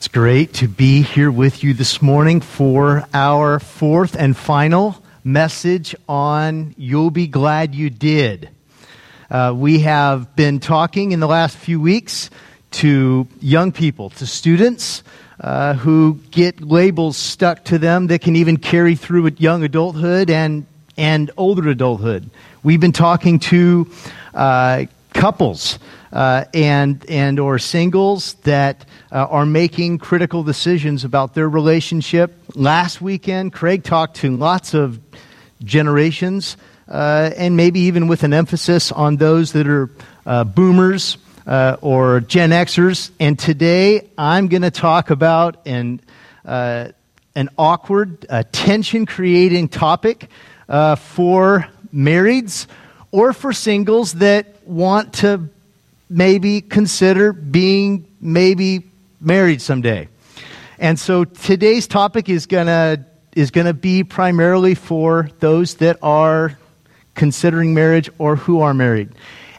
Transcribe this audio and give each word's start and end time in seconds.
It's 0.00 0.08
great 0.08 0.54
to 0.54 0.66
be 0.66 1.02
here 1.02 1.30
with 1.30 1.62
you 1.62 1.74
this 1.74 2.00
morning 2.00 2.40
for 2.40 3.06
our 3.12 3.58
fourth 3.60 4.16
and 4.16 4.34
final 4.34 4.96
message 5.24 5.94
on 6.08 6.74
You'll 6.78 7.10
Be 7.10 7.26
Glad 7.26 7.74
You 7.74 7.90
Did. 7.90 8.48
Uh, 9.30 9.52
we 9.54 9.80
have 9.80 10.34
been 10.34 10.58
talking 10.58 11.12
in 11.12 11.20
the 11.20 11.26
last 11.26 11.54
few 11.54 11.78
weeks 11.78 12.30
to 12.70 13.28
young 13.42 13.72
people, 13.72 14.08
to 14.08 14.26
students 14.26 15.02
uh, 15.38 15.74
who 15.74 16.18
get 16.30 16.62
labels 16.62 17.18
stuck 17.18 17.66
to 17.66 17.76
them 17.76 18.06
that 18.06 18.22
can 18.22 18.36
even 18.36 18.56
carry 18.56 18.94
through 18.94 19.26
at 19.26 19.38
young 19.38 19.64
adulthood 19.64 20.30
and, 20.30 20.64
and 20.96 21.30
older 21.36 21.68
adulthood. 21.68 22.30
We've 22.62 22.80
been 22.80 22.92
talking 22.92 23.38
to 23.40 23.90
uh, 24.32 24.86
couples 25.12 25.78
uh, 26.12 26.44
and, 26.54 27.04
and 27.08 27.38
or 27.38 27.58
singles 27.58 28.34
that 28.42 28.84
uh, 29.12 29.26
are 29.26 29.46
making 29.46 29.98
critical 29.98 30.42
decisions 30.42 31.04
about 31.04 31.34
their 31.34 31.48
relationship. 31.48 32.34
Last 32.54 33.00
weekend, 33.00 33.52
Craig 33.52 33.84
talked 33.84 34.16
to 34.16 34.36
lots 34.36 34.74
of 34.74 34.98
generations, 35.62 36.56
uh, 36.88 37.30
and 37.36 37.56
maybe 37.56 37.80
even 37.80 38.08
with 38.08 38.24
an 38.24 38.32
emphasis 38.32 38.90
on 38.90 39.16
those 39.16 39.52
that 39.52 39.68
are 39.68 39.90
uh, 40.26 40.44
boomers 40.44 41.16
uh, 41.46 41.76
or 41.80 42.20
Gen 42.20 42.50
Xers. 42.50 43.10
And 43.20 43.38
today, 43.38 44.08
I'm 44.18 44.48
going 44.48 44.62
to 44.62 44.70
talk 44.70 45.10
about 45.10 45.66
an, 45.66 46.00
uh, 46.44 46.88
an 47.34 47.48
awkward, 47.56 48.26
tension 48.52 49.06
creating 49.06 49.68
topic 49.68 50.28
for 50.68 51.68
marrieds 51.94 52.66
or 53.12 53.32
for 53.32 53.52
singles 53.52 54.14
that 54.14 54.66
want 54.66 55.14
to 55.14 55.48
maybe 56.08 56.60
consider 56.60 57.32
being 57.32 58.06
maybe 58.20 58.84
married 59.20 59.62
someday. 59.62 60.08
And 60.78 60.98
so 60.98 61.24
today's 61.24 61.86
topic 61.86 62.28
is 62.28 62.46
going 62.46 62.66
to 62.66 63.04
is 63.36 63.50
going 63.50 63.66
to 63.66 63.74
be 63.74 64.02
primarily 64.02 64.74
for 64.74 65.30
those 65.38 65.74
that 65.76 65.96
are 66.02 66.58
considering 67.14 67.74
marriage 67.74 68.10
or 68.18 68.34
who 68.34 68.60
are 68.60 68.74
married. 68.74 69.08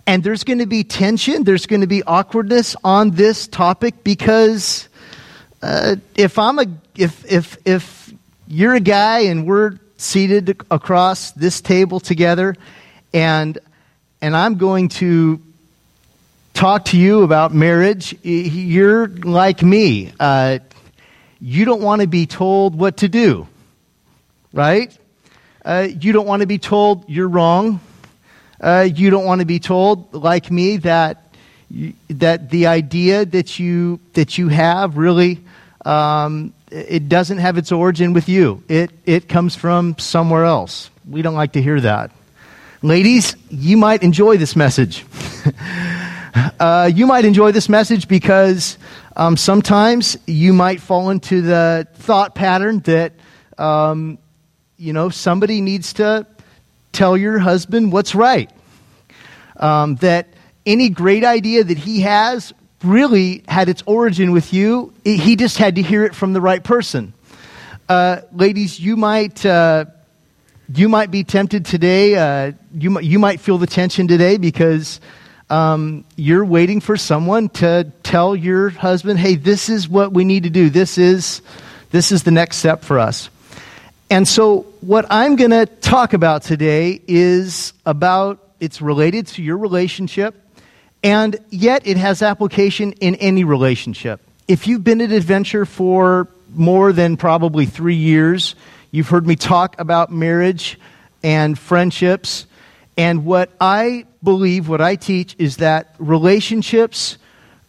And 0.06 0.24
there's 0.24 0.44
going 0.44 0.60
to 0.60 0.66
be 0.66 0.84
tension, 0.84 1.44
there's 1.44 1.66
going 1.66 1.82
to 1.82 1.88
be 1.88 2.04
awkwardness 2.04 2.76
on 2.84 3.12
this 3.12 3.48
topic 3.48 4.04
because 4.04 4.90
uh, 5.62 5.96
if 6.16 6.38
I'm 6.40 6.60
a 6.60 6.66
if 6.98 7.32
if 7.32 7.58
if 7.66 8.14
you're 8.48 8.74
a 8.74 8.82
guy 8.82 9.20
and 9.20 9.46
we're 9.46 9.78
seated 9.98 10.62
across 10.72 11.32
this 11.32 11.62
table 11.62 12.00
together 12.00 12.56
and 13.14 13.58
and 14.22 14.36
I'm 14.36 14.56
going 14.56 14.90
to 14.90 15.42
talk 16.54 16.86
to 16.86 16.98
you 16.98 17.24
about 17.24 17.54
marriage, 17.54 18.16
you're 18.24 19.08
like 19.08 19.64
me. 19.64 20.12
Uh, 20.20 20.60
you 21.40 21.66
don't 21.66 21.82
want 21.82 22.02
to 22.02 22.08
be 22.08 22.28
told 22.28 22.76
what 22.76 22.98
to 22.98 23.10
do, 23.10 23.48
right? 24.54 24.96
Uh, 25.66 25.88
you 26.00 26.12
don't 26.12 26.28
want 26.28 26.42
to 26.42 26.48
be 26.48 26.60
told 26.60 27.10
you're 27.10 27.28
wrong. 27.28 27.80
Uh, 28.60 28.88
you 28.94 29.10
don't 29.10 29.26
want 29.26 29.40
to 29.40 29.46
be 29.46 29.60
told, 29.60 30.14
like 30.14 30.52
me, 30.52 30.78
that 30.78 31.18
that 32.10 32.50
the 32.50 32.68
idea 32.68 33.26
that 33.26 33.58
you 33.58 34.00
that 34.14 34.38
you 34.38 34.50
have 34.50 34.98
really 34.98 35.40
um, 35.86 36.54
it 36.70 37.10
doesn't 37.10 37.40
have 37.40 37.58
its 37.58 37.72
origin 37.72 38.14
with 38.14 38.30
you. 38.30 38.64
It 38.68 38.92
it 39.06 39.28
comes 39.28 39.56
from 39.56 39.98
somewhere 39.98 40.46
else. 40.46 40.90
We 41.10 41.22
don't 41.22 41.34
like 41.34 41.54
to 41.54 41.62
hear 41.62 41.82
that. 41.82 42.12
Ladies, 42.84 43.36
you 43.52 43.78
might 43.78 44.02
enjoy 44.02 44.38
this 44.38 44.56
message. 44.56 45.06
Uh, 46.62 46.90
you 46.94 47.06
might 47.08 47.26
enjoy 47.26 47.52
this 47.52 47.68
message 47.68 48.08
because 48.08 48.78
um, 49.18 49.36
sometimes 49.36 50.18
you 50.28 50.54
might 50.54 50.80
fall 50.80 51.10
into 51.10 51.42
the 51.42 51.86
thought 51.96 52.36
pattern 52.36 52.80
that, 52.82 53.12
um, 53.58 54.18
you 54.78 54.94
know, 54.94 55.10
somebody 55.10 55.60
needs 55.60 55.92
to 55.92 56.26
tell 56.94 57.18
your 57.18 57.38
husband 57.38 57.92
what's 57.92 58.16
right. 58.16 58.50
Um, 59.58 59.96
that 59.98 60.30
any 60.66 60.88
great 60.88 61.26
idea 61.26 61.66
that 61.66 61.78
he 61.78 62.00
has 62.02 62.54
really 62.82 63.44
had 63.48 63.68
its 63.68 63.84
origin 63.86 64.32
with 64.32 64.54
you, 64.54 64.94
he 65.04 65.36
just 65.36 65.58
had 65.58 65.76
to 65.76 65.82
hear 65.82 66.06
it 66.06 66.16
from 66.16 66.32
the 66.32 66.40
right 66.40 66.64
person. 66.64 67.14
Uh, 67.90 68.22
ladies, 68.32 68.80
you 68.80 68.96
might. 68.96 69.46
Uh, 69.46 69.86
you 70.74 70.90
might 70.90 71.12
be 71.12 71.24
tempted 71.24 71.66
today. 71.66 72.16
Uh, 72.16 72.52
you, 72.74 73.00
you 73.00 73.20
might 73.20 73.40
feel 73.40 73.58
the 73.58 73.68
tension 73.68 74.08
today 74.08 74.38
because 74.38 75.00
um, 75.50 76.06
you're 76.16 76.46
waiting 76.46 76.80
for 76.80 76.96
someone 76.98 77.50
to 77.50 77.92
tell 78.04 78.36
your 78.36 78.70
husband, 78.70 79.20
hey, 79.20 79.36
this 79.36 79.70
is 79.70 79.90
what 79.90 80.14
we 80.14 80.24
need 80.24 80.44
to 80.44 80.50
do. 80.50 80.70
This 80.70 80.98
is, 80.98 81.42
this 81.92 82.12
is 82.12 82.24
the 82.24 82.32
next 82.32 82.58
step 82.58 82.84
for 82.84 83.00
us. 83.00 83.30
And 84.10 84.28
so, 84.28 84.62
what 84.82 85.06
I'm 85.10 85.38
going 85.38 85.52
to 85.52 85.66
talk 85.66 86.14
about 86.14 86.44
today 86.44 87.02
is 87.08 87.74
about, 87.86 88.40
it's 88.60 88.82
related 88.82 89.28
to 89.28 89.42
your 89.42 89.58
relationship, 89.58 90.36
and 91.02 91.38
yet 91.50 91.88
it 91.88 91.98
has 91.98 92.22
application 92.22 92.92
in 92.94 93.16
any 93.16 93.46
relationship. 93.46 94.20
If 94.50 94.68
you've 94.68 94.84
been 94.84 95.00
at 95.00 95.12
Adventure 95.12 95.66
for 95.66 96.28
more 96.54 96.92
than 96.92 97.16
probably 97.16 97.66
three 97.66 97.96
years, 97.96 98.56
you've 98.92 99.10
heard 99.10 99.26
me 99.26 99.36
talk 99.36 99.80
about 99.80 100.12
marriage 100.12 100.80
and 101.24 101.58
friendships. 101.58 102.46
And 102.98 103.26
what 103.26 103.50
I 103.60 104.06
believe, 104.22 104.68
what 104.68 104.82
I 104.82 104.96
teach, 104.96 105.36
is 105.40 105.58
that 105.58 105.96
relationships, 105.98 107.18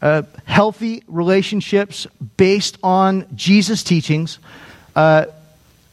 uh, 0.03 0.23
healthy 0.45 1.03
relationships 1.07 2.07
based 2.37 2.77
on 2.83 3.27
Jesus' 3.35 3.83
teachings, 3.83 4.39
uh, 4.97 5.27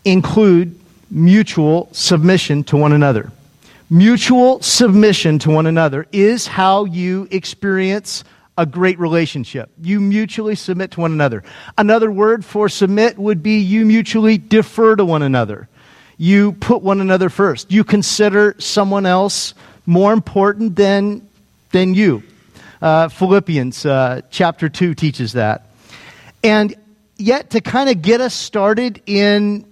include 0.03 0.79
mutual 1.12 1.89
submission 1.91 2.63
to 2.66 2.78
one 2.78 2.91
another. 2.91 3.31
Mutual 3.89 4.62
submission 4.62 5.39
to 5.39 5.50
one 5.50 5.66
another 5.66 6.06
is 6.12 6.47
how 6.47 6.85
you 6.85 7.28
experience 7.31 8.23
a 8.59 8.66
great 8.66 9.00
relationship. 9.00 9.70
You 9.81 10.02
mutually 10.02 10.56
submit 10.56 10.92
to 10.92 11.00
one 11.00 11.14
another. 11.14 11.46
Another 11.78 12.12
word 12.12 12.44
for 12.44 12.68
submit 12.68 13.18
would 13.18 13.42
be 13.42 13.59
you 13.59 13.86
mutually 13.86 14.38
defer 14.38 14.97
to 14.97 15.06
one 15.06 15.22
another. 15.22 15.70
You 16.18 16.52
put 16.52 16.81
one 16.81 17.00
another 17.00 17.30
first. 17.30 17.72
You 17.72 17.86
consider 17.86 18.56
someone 18.59 19.06
else 19.06 19.53
more 19.86 20.12
important 20.12 20.75
than, 20.75 21.25
than 21.72 21.94
you. 21.94 22.22
Uh, 22.81 23.08
Philippians 23.08 23.86
uh, 23.86 24.24
chapter 24.30 24.68
2 24.68 24.94
teaches 24.94 25.31
that. 25.34 25.69
And 26.44 26.75
yet, 27.16 27.52
to 27.52 27.62
kind 27.62 27.90
of 27.90 28.02
get 28.02 28.19
us 28.19 28.34
started 28.34 29.02
in, 29.06 29.66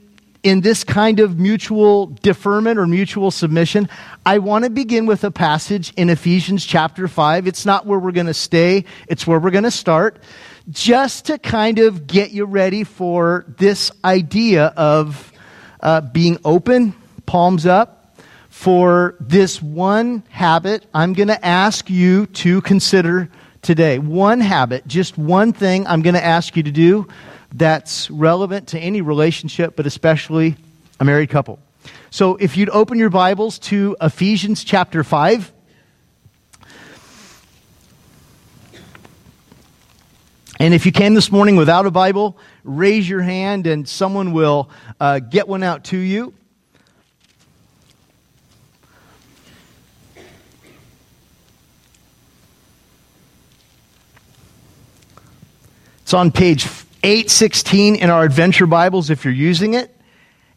in 0.48 0.62
this 0.62 0.86
kind 0.86 1.20
of 1.20 1.38
mutual 1.38 2.06
deferment 2.22 2.80
or 2.80 2.88
mutual 2.88 3.32
submission, 3.32 3.90
I 4.26 4.38
want 4.38 4.64
to 4.64 4.70
begin 4.70 5.06
with 5.06 5.26
a 5.26 5.30
passage 5.30 5.92
in 5.98 6.10
Ephesians 6.10 6.66
chapter 6.66 7.10
5. 7.10 7.48
It's 7.48 7.66
not 7.66 7.86
where 7.86 8.00
we're 8.00 8.14
going 8.14 8.28
to 8.28 8.34
stay, 8.34 8.86
it's 9.10 9.28
where 9.28 9.42
we're 9.42 9.52
going 9.52 9.66
to 9.66 9.72
start, 9.72 10.24
just 10.70 11.26
to 11.26 11.38
kind 11.38 11.80
of 11.80 12.08
get 12.08 12.32
you 12.32 12.46
ready 12.46 12.86
for 12.86 13.44
this 13.58 13.92
idea 14.06 14.68
of 14.78 15.34
uh, 15.82 16.00
being 16.00 16.38
open, 16.46 16.96
palms 17.26 17.66
up, 17.66 18.18
for 18.48 19.16
this 19.20 19.62
one 19.62 20.24
habit 20.30 20.86
I'm 20.94 21.12
going 21.12 21.28
to 21.28 21.46
ask 21.46 21.90
you 21.90 22.26
to 22.26 22.62
consider 22.62 23.30
today. 23.62 24.00
One 24.00 24.40
habit, 24.40 24.88
just 24.88 25.18
one 25.18 25.52
thing 25.52 25.86
I'm 25.88 26.02
going 26.02 26.16
to 26.16 26.24
ask 26.24 26.56
you 26.56 26.64
to 26.64 26.72
do 26.72 27.06
that's 27.52 28.10
relevant 28.10 28.70
to 28.70 28.80
any 28.80 29.02
relationship, 29.02 29.76
but 29.76 29.86
especially 29.86 30.56
a 31.00 31.06
married 31.06 31.30
couple. 31.30 31.60
So 32.10 32.36
if 32.38 32.58
you'd 32.58 32.70
open 32.70 32.98
your 32.98 33.10
Bibles 33.10 33.60
to 33.60 33.96
Ephesians 34.02 34.64
chapter 34.64 35.04
5. 35.04 35.54
And 40.60 40.74
if 40.74 40.88
you 40.88 40.92
came 40.92 41.14
this 41.14 41.32
morning 41.32 41.56
without 41.56 41.86
a 41.86 41.92
Bible, 41.92 42.38
raise 42.64 43.08
your 43.08 43.22
hand 43.22 43.68
and 43.68 43.88
someone 43.88 44.34
will 44.34 44.70
uh, 45.00 45.20
get 45.20 45.48
one 45.48 45.62
out 45.62 45.84
to 45.86 45.98
you. 45.98 46.34
It's 56.02 56.14
on 56.14 56.32
page 56.32 56.66
816 57.04 57.96
in 57.96 58.10
our 58.10 58.24
Adventure 58.24 58.66
Bibles 58.66 59.10
if 59.10 59.24
you're 59.24 59.34
using 59.34 59.74
it. 59.74 59.94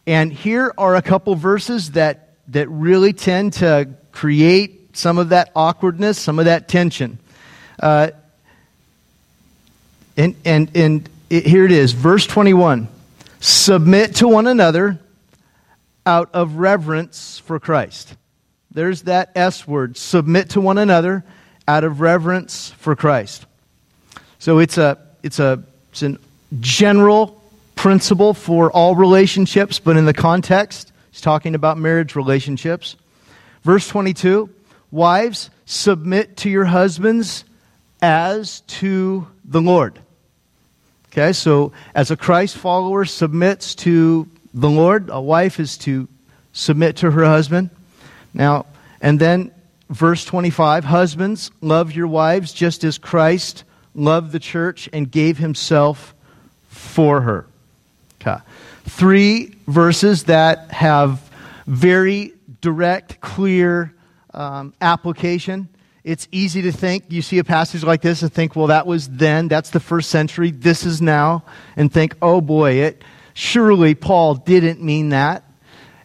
And 0.06 0.32
here 0.32 0.72
are 0.78 0.96
a 0.96 1.02
couple 1.02 1.34
verses 1.34 1.92
that, 1.92 2.34
that 2.48 2.68
really 2.68 3.12
tend 3.12 3.54
to 3.54 3.90
create 4.12 4.96
some 4.96 5.18
of 5.18 5.30
that 5.30 5.52
awkwardness, 5.54 6.18
some 6.18 6.38
of 6.38 6.46
that 6.46 6.68
tension. 6.68 7.18
Uh, 7.78 8.10
and 10.16 10.34
and, 10.44 10.76
and 10.76 11.08
it, 11.28 11.46
here 11.46 11.64
it 11.64 11.72
is, 11.72 11.92
verse 11.92 12.26
21 12.26 12.88
Submit 13.40 14.16
to 14.16 14.28
one 14.28 14.46
another 14.46 14.98
out 16.04 16.30
of 16.34 16.56
reverence 16.56 17.38
for 17.38 17.58
Christ. 17.58 18.16
There's 18.70 19.02
that 19.02 19.32
S 19.34 19.66
word, 19.66 19.96
submit 19.96 20.50
to 20.50 20.60
one 20.60 20.78
another 20.78 21.24
out 21.66 21.84
of 21.84 22.00
reverence 22.00 22.70
for 22.78 22.94
Christ. 22.96 23.46
So 24.38 24.58
it's 24.58 24.78
a 24.78 24.98
it's, 25.22 25.38
a, 25.38 25.62
it's 25.90 26.02
an 26.02 26.18
general 26.58 27.40
principle 27.76 28.34
for 28.34 28.70
all 28.72 28.94
relationships, 28.94 29.78
but 29.78 29.96
in 29.96 30.04
the 30.04 30.12
context, 30.12 30.92
he's 31.10 31.20
talking 31.20 31.54
about 31.54 31.78
marriage 31.78 32.16
relationships. 32.16 32.96
Verse 33.62 33.86
22 33.88 34.50
Wives, 34.90 35.50
submit 35.66 36.38
to 36.38 36.50
your 36.50 36.64
husbands 36.64 37.44
as 38.02 38.60
to 38.62 39.26
the 39.44 39.60
Lord. 39.60 39.98
Okay, 41.12 41.32
so 41.32 41.72
as 41.94 42.10
a 42.10 42.16
Christ 42.16 42.56
follower 42.56 43.04
submits 43.04 43.74
to 43.76 44.28
the 44.52 44.70
Lord, 44.70 45.10
a 45.10 45.20
wife 45.20 45.60
is 45.60 45.78
to 45.78 46.08
submit 46.52 46.96
to 46.98 47.10
her 47.10 47.24
husband. 47.24 47.70
Now, 48.34 48.66
and 49.00 49.18
then 49.18 49.52
verse 49.88 50.24
25 50.24 50.84
Husbands, 50.84 51.50
love 51.60 51.92
your 51.92 52.06
wives 52.06 52.52
just 52.52 52.84
as 52.84 52.98
Christ 52.98 53.64
loved 53.94 54.32
the 54.32 54.38
church 54.38 54.88
and 54.92 55.10
gave 55.10 55.38
himself 55.38 56.14
for 56.80 57.20
her. 57.20 57.46
Okay. 58.20 58.42
Three 58.86 59.54
verses 59.66 60.24
that 60.24 60.70
have 60.72 61.30
very 61.66 62.32
direct, 62.60 63.20
clear 63.20 63.94
um, 64.34 64.74
application. 64.80 65.68
It's 66.02 66.26
easy 66.32 66.62
to 66.62 66.72
think, 66.72 67.04
you 67.08 67.22
see 67.22 67.38
a 67.38 67.44
passage 67.44 67.84
like 67.84 68.00
this 68.00 68.22
and 68.22 68.32
think, 68.32 68.56
well, 68.56 68.68
that 68.68 68.86
was 68.86 69.08
then, 69.08 69.48
that's 69.48 69.70
the 69.70 69.80
first 69.80 70.10
century, 70.10 70.50
this 70.50 70.84
is 70.84 71.00
now, 71.00 71.44
and 71.76 71.92
think, 71.92 72.16
oh 72.22 72.40
boy, 72.40 72.72
it 72.72 73.02
surely 73.34 73.94
Paul 73.94 74.34
didn't 74.34 74.82
mean 74.82 75.10
that. 75.10 75.44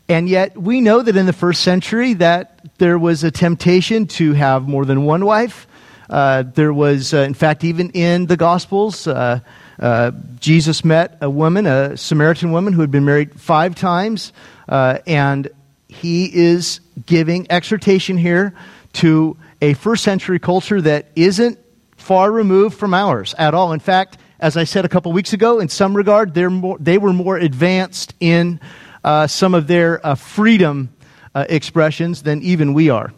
And 0.08 0.30
yet 0.30 0.58
we 0.58 0.82
know 0.82 1.02
that 1.02 1.16
in 1.16 1.26
the 1.26 1.34
first 1.34 1.62
century 1.62 2.14
that 2.16 2.60
there 2.78 3.00
was 3.00 3.24
a 3.24 3.32
temptation 3.32 4.06
to 4.08 4.34
have 4.34 4.68
more 4.68 4.86
than 4.86 5.06
one 5.06 5.26
wife. 5.26 5.68
Uh, 6.10 6.44
there 6.44 6.74
was, 6.74 7.14
uh, 7.14 7.20
in 7.20 7.34
fact, 7.34 7.64
even 7.64 7.90
in 7.92 8.28
the 8.28 8.38
Gospels, 8.38 9.08
uh, 9.08 9.40
uh 9.80 10.12
Jesus 10.40 10.86
met 10.86 11.18
a 11.22 11.30
woman, 11.30 11.66
a 11.66 11.98
Samaritan 11.98 12.52
woman 12.52 12.74
who 12.74 12.82
had 12.82 12.92
been 12.92 13.06
married 13.06 13.40
five 13.40 13.76
times, 13.76 14.34
uh, 14.70 15.00
and 15.08 15.50
he 15.88 16.26
is 16.34 16.80
giving 17.06 17.48
exhortation 17.50 18.18
here 18.18 18.54
to 18.94 19.38
a 19.62 19.74
first 19.74 20.04
century 20.04 20.40
culture 20.40 20.82
that 20.82 21.08
isn't 21.16 21.60
far 21.98 22.32
removed 22.32 22.78
from 22.78 22.94
ours 22.94 23.34
at 23.38 23.54
all. 23.54 23.74
In 23.74 23.80
fact, 23.80 24.18
as 24.40 24.58
I 24.58 24.66
said 24.66 24.86
a 24.86 24.90
couple 24.90 25.12
weeks 25.12 25.34
ago, 25.34 25.60
in 25.60 25.70
some 25.70 25.96
regard, 25.96 26.34
they're 26.34 26.50
more, 26.50 26.78
they 26.80 26.98
were 26.98 27.14
more 27.14 27.38
advanced 27.38 28.14
in 28.20 28.60
uh, 29.04 29.28
some 29.28 29.54
of 29.54 29.68
their 29.68 30.06
uh, 30.06 30.16
freedom 30.16 30.90
uh, 31.34 31.46
expressions 31.50 32.24
than 32.24 32.42
even 32.42 32.74
we 32.74 32.90
are. 32.90 33.14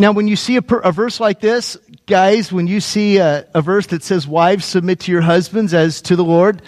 Now, 0.00 0.12
when 0.12 0.28
you 0.28 0.36
see 0.36 0.56
a, 0.56 0.62
per, 0.62 0.78
a 0.78 0.92
verse 0.92 1.20
like 1.20 1.40
this, 1.40 1.76
guys, 2.06 2.50
when 2.50 2.66
you 2.66 2.80
see 2.80 3.18
a, 3.18 3.46
a 3.52 3.60
verse 3.60 3.88
that 3.88 4.02
says, 4.02 4.26
Wives, 4.26 4.64
submit 4.64 5.00
to 5.00 5.12
your 5.12 5.20
husbands 5.20 5.74
as 5.74 6.00
to 6.00 6.16
the 6.16 6.24
Lord, 6.24 6.62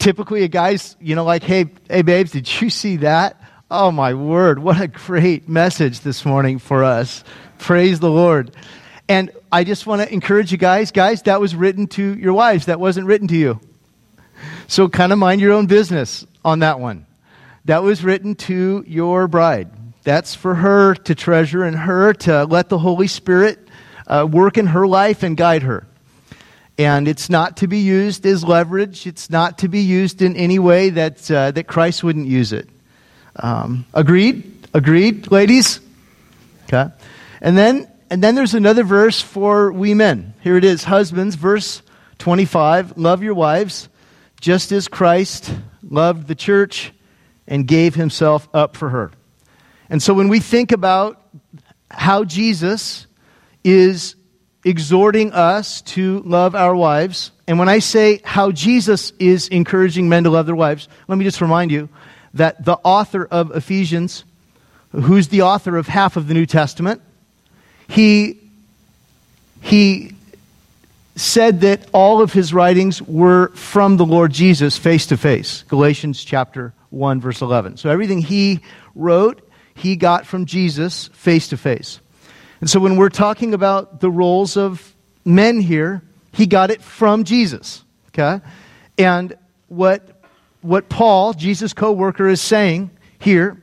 typically 0.00 0.42
a 0.42 0.48
guy's, 0.48 0.96
you 1.00 1.14
know, 1.14 1.22
like, 1.22 1.44
Hey, 1.44 1.66
hey, 1.88 2.02
babes, 2.02 2.32
did 2.32 2.60
you 2.60 2.68
see 2.68 2.96
that? 2.96 3.40
Oh, 3.70 3.92
my 3.92 4.12
word. 4.12 4.58
What 4.58 4.80
a 4.80 4.88
great 4.88 5.48
message 5.48 6.00
this 6.00 6.24
morning 6.24 6.58
for 6.58 6.82
us. 6.82 7.22
Praise 7.58 8.00
the 8.00 8.10
Lord. 8.10 8.50
And 9.08 9.30
I 9.52 9.62
just 9.62 9.86
want 9.86 10.02
to 10.02 10.12
encourage 10.12 10.50
you 10.50 10.58
guys, 10.58 10.90
guys, 10.90 11.22
that 11.22 11.40
was 11.40 11.54
written 11.54 11.86
to 11.86 12.16
your 12.16 12.32
wives. 12.32 12.66
That 12.66 12.80
wasn't 12.80 13.06
written 13.06 13.28
to 13.28 13.36
you. 13.36 13.60
So 14.66 14.88
kind 14.88 15.12
of 15.12 15.20
mind 15.20 15.40
your 15.40 15.52
own 15.52 15.66
business 15.66 16.26
on 16.44 16.58
that 16.58 16.80
one 16.80 17.06
that 17.66 17.84
was 17.84 18.02
written 18.02 18.34
to 18.34 18.82
your 18.84 19.28
bride. 19.28 19.70
That's 20.08 20.34
for 20.34 20.54
her 20.54 20.94
to 20.94 21.14
treasure 21.14 21.64
and 21.64 21.76
her 21.76 22.14
to 22.14 22.46
let 22.46 22.70
the 22.70 22.78
Holy 22.78 23.08
Spirit 23.08 23.58
uh, 24.06 24.26
work 24.26 24.56
in 24.56 24.68
her 24.68 24.86
life 24.86 25.22
and 25.22 25.36
guide 25.36 25.64
her. 25.64 25.86
And 26.78 27.06
it's 27.06 27.28
not 27.28 27.58
to 27.58 27.66
be 27.66 27.80
used 27.80 28.24
as 28.24 28.42
leverage. 28.42 29.06
It's 29.06 29.28
not 29.28 29.58
to 29.58 29.68
be 29.68 29.80
used 29.80 30.22
in 30.22 30.34
any 30.34 30.58
way 30.58 30.88
that, 30.88 31.30
uh, 31.30 31.50
that 31.50 31.66
Christ 31.66 32.02
wouldn't 32.02 32.26
use 32.26 32.54
it. 32.54 32.70
Um, 33.36 33.84
agreed? 33.92 34.66
Agreed, 34.72 35.30
ladies? 35.30 35.78
Okay. 36.64 36.90
And 37.42 37.58
then, 37.58 37.86
and 38.08 38.24
then 38.24 38.34
there's 38.34 38.54
another 38.54 38.84
verse 38.84 39.20
for 39.20 39.70
we 39.70 39.92
men. 39.92 40.32
Here 40.40 40.56
it 40.56 40.64
is 40.64 40.84
Husbands, 40.84 41.34
verse 41.34 41.82
25. 42.16 42.96
Love 42.96 43.22
your 43.22 43.34
wives, 43.34 43.90
just 44.40 44.72
as 44.72 44.88
Christ 44.88 45.54
loved 45.82 46.28
the 46.28 46.34
church 46.34 46.94
and 47.46 47.68
gave 47.68 47.94
himself 47.94 48.48
up 48.54 48.74
for 48.74 48.88
her. 48.88 49.10
And 49.90 50.02
so 50.02 50.14
when 50.14 50.28
we 50.28 50.40
think 50.40 50.72
about 50.72 51.22
how 51.90 52.24
Jesus 52.24 53.06
is 53.64 54.14
exhorting 54.64 55.32
us 55.32 55.80
to 55.82 56.20
love 56.20 56.54
our 56.54 56.74
wives, 56.74 57.30
and 57.46 57.58
when 57.58 57.68
I 57.68 57.78
say 57.78 58.20
how 58.24 58.50
Jesus 58.52 59.12
is 59.18 59.48
encouraging 59.48 60.08
men 60.08 60.24
to 60.24 60.30
love 60.30 60.46
their 60.46 60.54
wives, 60.54 60.88
let 61.06 61.16
me 61.16 61.24
just 61.24 61.40
remind 61.40 61.70
you 61.70 61.88
that 62.34 62.64
the 62.64 62.76
author 62.84 63.26
of 63.30 63.56
Ephesians, 63.56 64.24
who's 64.92 65.28
the 65.28 65.42
author 65.42 65.76
of 65.76 65.86
half 65.86 66.16
of 66.16 66.28
the 66.28 66.34
New 66.34 66.46
Testament, 66.46 67.00
he, 67.88 68.38
he 69.62 70.12
said 71.16 71.62
that 71.62 71.88
all 71.92 72.20
of 72.20 72.32
his 72.32 72.52
writings 72.52 73.00
were 73.02 73.48
from 73.48 73.96
the 73.96 74.04
Lord 74.04 74.32
Jesus 74.32 74.76
face 74.76 75.06
to 75.06 75.16
face. 75.16 75.64
Galatians 75.68 76.22
chapter 76.22 76.74
1, 76.90 77.20
verse 77.20 77.40
11. 77.40 77.78
So 77.78 77.90
everything 77.90 78.20
he 78.20 78.60
wrote, 78.94 79.47
he 79.78 79.96
got 79.96 80.26
from 80.26 80.44
Jesus 80.44 81.08
face 81.08 81.48
to 81.48 81.56
face. 81.56 82.00
And 82.60 82.68
so 82.68 82.80
when 82.80 82.96
we're 82.96 83.08
talking 83.08 83.54
about 83.54 84.00
the 84.00 84.10
roles 84.10 84.56
of 84.56 84.94
men 85.24 85.60
here, 85.60 86.02
he 86.32 86.46
got 86.46 86.70
it 86.70 86.82
from 86.82 87.24
Jesus. 87.24 87.84
Okay? 88.08 88.44
And 88.98 89.36
what, 89.68 90.22
what 90.60 90.88
Paul, 90.88 91.32
Jesus' 91.32 91.72
co 91.72 91.92
worker, 91.92 92.26
is 92.28 92.40
saying 92.40 92.90
here 93.18 93.60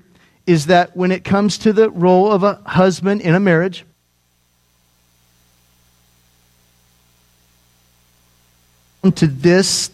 is 0.48 0.68
that 0.68 0.96
when 0.96 1.12
it 1.12 1.24
comes 1.24 1.58
to 1.60 1.74
the 1.74 1.90
role 1.90 2.32
of 2.32 2.44
a 2.44 2.56
husband 2.66 3.22
in 3.22 3.36
a 3.36 3.40
marriage, 3.40 3.86
to 9.16 9.28
this, 9.28 9.92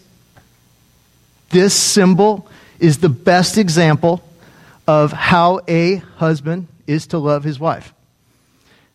this 1.50 1.74
symbol 1.74 2.48
is 2.80 3.00
the 3.00 3.10
best 3.10 3.58
example 3.58 4.24
of 4.88 5.12
how 5.12 5.62
a 5.68 5.96
husband 5.96 6.68
is 6.88 7.08
to 7.08 7.18
love 7.18 7.44
his 7.44 7.60
wife. 7.60 7.94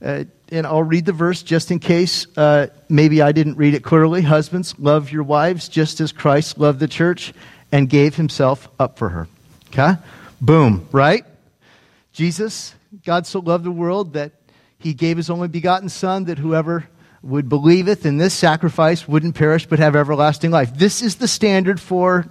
Uh, 0.05 0.25
and 0.51 0.67
I'll 0.67 0.83
read 0.83 1.07
the 1.07 1.13
verse 1.13 1.43
just 1.43 1.71
in 1.71 1.79
case 1.79 2.27
uh, 2.37 2.69
maybe 2.89 3.23
I 3.23 3.33
didn't 3.33 3.57
read 3.57 3.75
it 3.75 3.83
clearly. 3.83 4.23
Husbands, 4.23 4.79
love 4.79 5.11
your 5.11 5.23
wives 5.23 5.69
just 5.69 6.01
as 6.01 6.13
Christ 6.13 6.59
loved 6.59 6.79
the 6.81 6.89
church 6.89 7.33
and 7.73 7.89
gave 7.89 8.15
himself 8.15 8.69
up 8.79 8.99
for 8.99 9.09
her. 9.09 9.29
Okay? 9.69 9.95
Boom, 10.41 10.87
right? 10.93 11.25
Jesus, 12.13 12.75
God 13.05 13.27
so 13.27 13.41
loved 13.41 13.65
the 13.65 13.71
world 13.71 14.13
that 14.13 14.33
he 14.79 14.95
gave 14.95 15.17
his 15.17 15.31
only 15.31 15.49
begotten 15.49 15.89
Son 15.89 16.25
that 16.25 16.39
whoever 16.39 16.89
would 17.23 17.49
believeth 17.49 18.07
in 18.07 18.19
this 18.19 18.35
sacrifice 18.35 19.09
wouldn't 19.09 19.35
perish 19.35 19.67
but 19.67 19.79
have 19.79 19.97
everlasting 19.97 20.51
life. 20.51 20.77
This 20.77 21.03
is 21.03 21.17
the 21.17 21.27
standard 21.27 21.81
for 21.81 22.27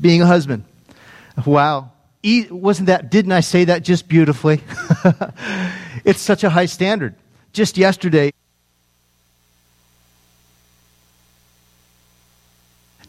being 0.00 0.20
a 0.20 0.26
husband. 0.26 0.64
Wow. 1.46 1.92
Wasn't 2.24 2.86
that, 2.86 3.10
didn't 3.10 3.32
I 3.32 3.40
say 3.40 3.64
that 3.66 3.82
just 3.84 4.08
beautifully? 4.08 4.60
it's 6.04 6.20
such 6.20 6.44
a 6.44 6.50
high 6.50 6.66
standard. 6.66 7.14
Just 7.52 7.78
yesterday, 7.78 8.32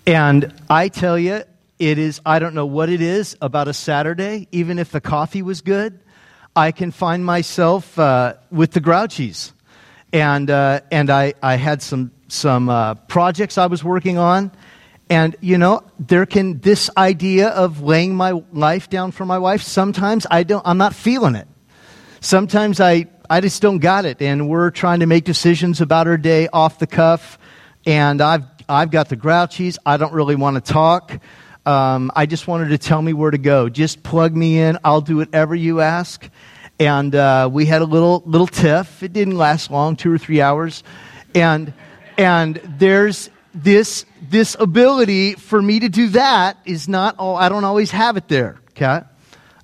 and 0.06 0.54
I 0.70 0.88
tell 0.88 1.20
you, 1.20 1.44
it 1.78 1.98
is, 1.98 2.20
I 2.26 2.40
don't 2.40 2.56
know 2.56 2.66
what 2.66 2.90
it 2.90 3.02
is 3.02 3.38
about 3.42 3.68
a 3.68 3.74
Saturday, 3.74 4.48
even 4.52 4.80
if 4.80 4.92
the 4.92 5.02
coffee 5.02 5.42
was 5.42 5.62
good, 5.62 6.00
I 6.56 6.72
can 6.72 6.92
find 6.92 7.24
myself 7.24 7.98
uh, 8.00 8.34
with 8.52 8.72
the 8.72 8.82
grouchies. 8.82 9.52
And, 10.12 10.50
uh, 10.50 10.82
and 10.92 11.10
I, 11.10 11.36
I 11.44 11.56
had 11.56 11.82
some, 11.82 12.12
some 12.28 12.70
uh, 12.70 12.96
projects 12.96 13.58
I 13.58 13.68
was 13.68 13.84
working 13.84 14.18
on, 14.18 14.52
and, 15.10 15.36
you 15.42 15.58
know, 15.58 15.82
there 16.00 16.26
can, 16.26 16.60
this 16.60 16.90
idea 16.96 17.50
of 17.50 17.82
laying 17.82 18.16
my 18.16 18.42
life 18.54 18.90
down 18.90 19.12
for 19.12 19.26
my 19.26 19.40
wife, 19.40 19.62
sometimes 19.62 20.28
I 20.30 20.44
don't, 20.44 20.66
I'm 20.66 20.78
not 20.78 20.94
feeling 20.94 21.36
it. 21.36 21.48
Sometimes 22.22 22.80
I, 22.80 23.08
I 23.30 23.42
just 23.42 23.62
don't 23.62 23.80
got 23.80 24.06
it. 24.06 24.22
And 24.22 24.48
we're 24.48 24.70
trying 24.70 25.00
to 25.00 25.08
make 25.08 25.24
decisions 25.24 25.82
about 25.82 26.08
our 26.08 26.18
day 26.18 26.48
off 26.54 26.78
the 26.78 26.88
cuff. 26.88 27.40
And 27.86 28.22
I've, 28.22 28.44
I've 28.68 28.92
got 28.92 29.10
the 29.10 29.18
grouchies. 29.18 29.78
I 29.86 29.98
don't 29.98 30.14
really 30.14 30.36
want 30.36 30.64
to 30.64 30.74
talk. 30.74 31.20
Um, 31.66 32.12
I 32.16 32.26
just 32.26 32.48
wanted 32.48 32.70
to 32.70 32.78
tell 32.78 33.02
me 33.02 33.14
where 33.14 33.32
to 33.32 33.38
go. 33.38 33.68
Just 33.68 34.04
plug 34.04 34.36
me 34.36 34.60
in. 34.60 34.78
I'll 34.84 35.02
do 35.02 35.18
whatever 35.18 35.56
you 35.56 35.82
ask. 35.82 36.30
And 36.80 37.14
uh, 37.14 37.50
we 37.52 37.66
had 37.66 37.82
a 37.82 37.86
little 37.86 38.24
little 38.26 38.48
tiff. 38.48 39.04
It 39.04 39.12
didn't 39.12 39.38
last 39.38 39.70
long, 39.70 39.96
two 39.98 40.12
or 40.12 40.18
three 40.18 40.40
hours. 40.40 40.84
And 41.36 41.74
and 42.18 42.62
there's 42.78 43.30
this, 43.64 44.06
this 44.22 44.56
ability 44.60 45.34
for 45.34 45.62
me 45.62 45.80
to 45.82 45.90
do 45.90 46.10
that 46.10 46.58
is 46.66 46.88
not 46.88 47.16
all, 47.18 47.36
I 47.36 47.50
don't 47.50 47.64
always 47.64 47.92
have 47.92 48.18
it 48.18 48.28
there, 48.28 48.60
okay? 48.72 49.02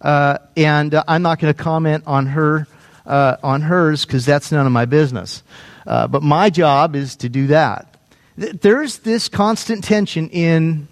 Uh, 0.02 0.38
and 0.58 0.94
uh, 0.94 1.04
I'm 1.08 1.22
not 1.22 1.40
going 1.40 1.54
to 1.54 1.64
comment 1.64 2.04
on 2.06 2.28
her, 2.28 2.68
uh, 3.06 3.38
on 3.44 3.62
hers 3.62 4.06
because 4.06 4.26
that's 4.26 4.52
none 4.52 4.66
of 4.66 4.72
my 4.72 4.86
business. 4.86 5.44
Uh, 5.88 6.08
but 6.08 6.24
my 6.24 6.50
job 6.50 6.96
is 6.96 7.16
to 7.18 7.30
do 7.30 7.48
that. 7.48 7.96
th- 8.40 8.54
there's 8.62 9.00
this 9.00 9.30
constant 9.30 9.84
tension 9.84 10.30
in 10.30 10.88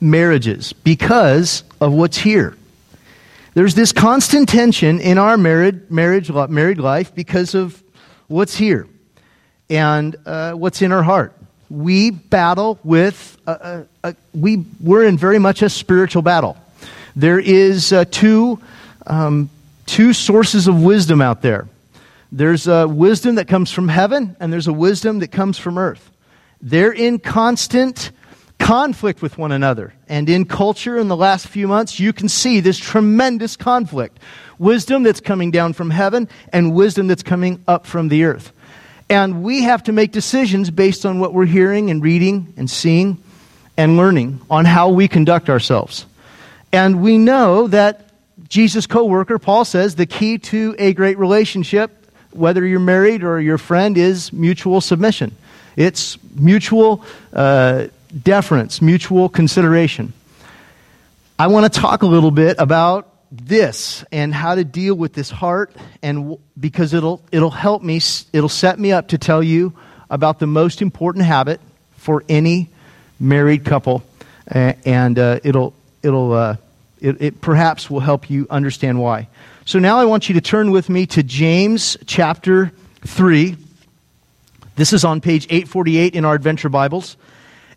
marriages 0.00 0.72
because 0.72 1.64
of 1.80 1.92
what's 1.92 2.18
here. 2.18 2.56
There's 3.54 3.74
this 3.74 3.92
constant 3.92 4.48
tension 4.48 5.00
in 5.00 5.18
our 5.18 5.36
married, 5.36 5.90
marriage, 5.90 6.30
married 6.30 6.78
life 6.78 7.14
because 7.14 7.54
of 7.54 7.82
what's 8.28 8.56
here 8.56 8.86
and 9.68 10.14
uh, 10.24 10.52
what's 10.52 10.80
in 10.82 10.92
our 10.92 11.02
heart. 11.02 11.37
We 11.70 12.10
battle 12.10 12.78
with, 12.82 13.36
a, 13.46 13.52
a, 14.02 14.08
a, 14.08 14.16
we, 14.34 14.64
we're 14.80 15.04
in 15.04 15.18
very 15.18 15.38
much 15.38 15.62
a 15.62 15.68
spiritual 15.68 16.22
battle. 16.22 16.56
There 17.14 17.38
is 17.38 17.92
uh, 17.92 18.04
two, 18.10 18.60
um, 19.06 19.50
two 19.86 20.12
sources 20.12 20.66
of 20.66 20.82
wisdom 20.82 21.20
out 21.20 21.42
there. 21.42 21.68
There's 22.30 22.66
a 22.68 22.86
wisdom 22.86 23.36
that 23.36 23.48
comes 23.48 23.70
from 23.70 23.88
heaven, 23.88 24.36
and 24.40 24.52
there's 24.52 24.68
a 24.68 24.72
wisdom 24.72 25.18
that 25.20 25.28
comes 25.28 25.58
from 25.58 25.78
earth. 25.78 26.10
They're 26.60 26.92
in 26.92 27.18
constant 27.18 28.10
conflict 28.58 29.22
with 29.22 29.38
one 29.38 29.52
another. 29.52 29.94
And 30.08 30.28
in 30.28 30.44
culture 30.44 30.98
in 30.98 31.08
the 31.08 31.16
last 31.16 31.46
few 31.46 31.68
months, 31.68 31.98
you 31.98 32.12
can 32.12 32.28
see 32.28 32.60
this 32.60 32.78
tremendous 32.78 33.56
conflict 33.56 34.18
wisdom 34.58 35.04
that's 35.04 35.20
coming 35.20 35.50
down 35.50 35.72
from 35.72 35.90
heaven 35.90 36.28
and 36.52 36.74
wisdom 36.74 37.06
that's 37.06 37.22
coming 37.22 37.62
up 37.68 37.86
from 37.86 38.08
the 38.08 38.24
earth. 38.24 38.52
And 39.10 39.42
we 39.42 39.62
have 39.62 39.84
to 39.84 39.92
make 39.92 40.12
decisions 40.12 40.70
based 40.70 41.06
on 41.06 41.18
what 41.18 41.32
we're 41.32 41.46
hearing 41.46 41.90
and 41.90 42.02
reading 42.02 42.52
and 42.56 42.70
seeing 42.70 43.22
and 43.76 43.96
learning 43.96 44.40
on 44.50 44.64
how 44.64 44.90
we 44.90 45.08
conduct 45.08 45.48
ourselves. 45.48 46.04
And 46.72 47.00
we 47.00 47.16
know 47.16 47.68
that 47.68 48.10
Jesus' 48.48 48.86
co 48.86 49.04
worker, 49.04 49.38
Paul 49.38 49.64
says, 49.64 49.94
the 49.94 50.06
key 50.06 50.38
to 50.38 50.74
a 50.78 50.92
great 50.92 51.18
relationship, 51.18 52.12
whether 52.32 52.66
you're 52.66 52.80
married 52.80 53.24
or 53.24 53.40
your 53.40 53.58
friend, 53.58 53.96
is 53.96 54.32
mutual 54.32 54.80
submission. 54.80 55.34
It's 55.76 56.18
mutual 56.34 57.04
uh, 57.32 57.86
deference, 58.22 58.82
mutual 58.82 59.28
consideration. 59.28 60.12
I 61.38 61.46
want 61.46 61.72
to 61.72 61.80
talk 61.80 62.02
a 62.02 62.06
little 62.06 62.30
bit 62.30 62.56
about 62.58 63.07
this 63.30 64.04
and 64.10 64.34
how 64.34 64.54
to 64.54 64.64
deal 64.64 64.94
with 64.94 65.12
this 65.12 65.30
heart 65.30 65.74
and 66.02 66.38
because 66.58 66.94
it'll 66.94 67.22
it'll 67.30 67.50
help 67.50 67.82
me 67.82 68.00
it'll 68.32 68.48
set 68.48 68.78
me 68.78 68.92
up 68.92 69.08
to 69.08 69.18
tell 69.18 69.42
you 69.42 69.72
about 70.10 70.38
the 70.38 70.46
most 70.46 70.80
important 70.80 71.24
habit 71.24 71.60
for 71.96 72.24
any 72.28 72.70
married 73.20 73.64
couple 73.64 74.02
and 74.46 75.18
uh, 75.18 75.40
it'll 75.44 75.74
it'll 76.02 76.32
uh, 76.32 76.56
it, 77.00 77.20
it 77.20 77.40
perhaps 77.40 77.90
will 77.90 78.00
help 78.00 78.30
you 78.30 78.46
understand 78.48 78.98
why. 78.98 79.28
So 79.66 79.78
now 79.78 79.98
i 79.98 80.06
want 80.06 80.28
you 80.28 80.34
to 80.34 80.40
turn 80.40 80.70
with 80.70 80.88
me 80.88 81.06
to 81.06 81.22
james 81.22 81.96
chapter 82.06 82.72
3 83.06 83.56
this 84.78 84.92
is 84.92 85.04
on 85.04 85.20
page 85.20 85.44
848 85.50 86.14
in 86.14 86.24
our 86.24 86.36
adventure 86.36 86.68
bibles. 86.68 87.16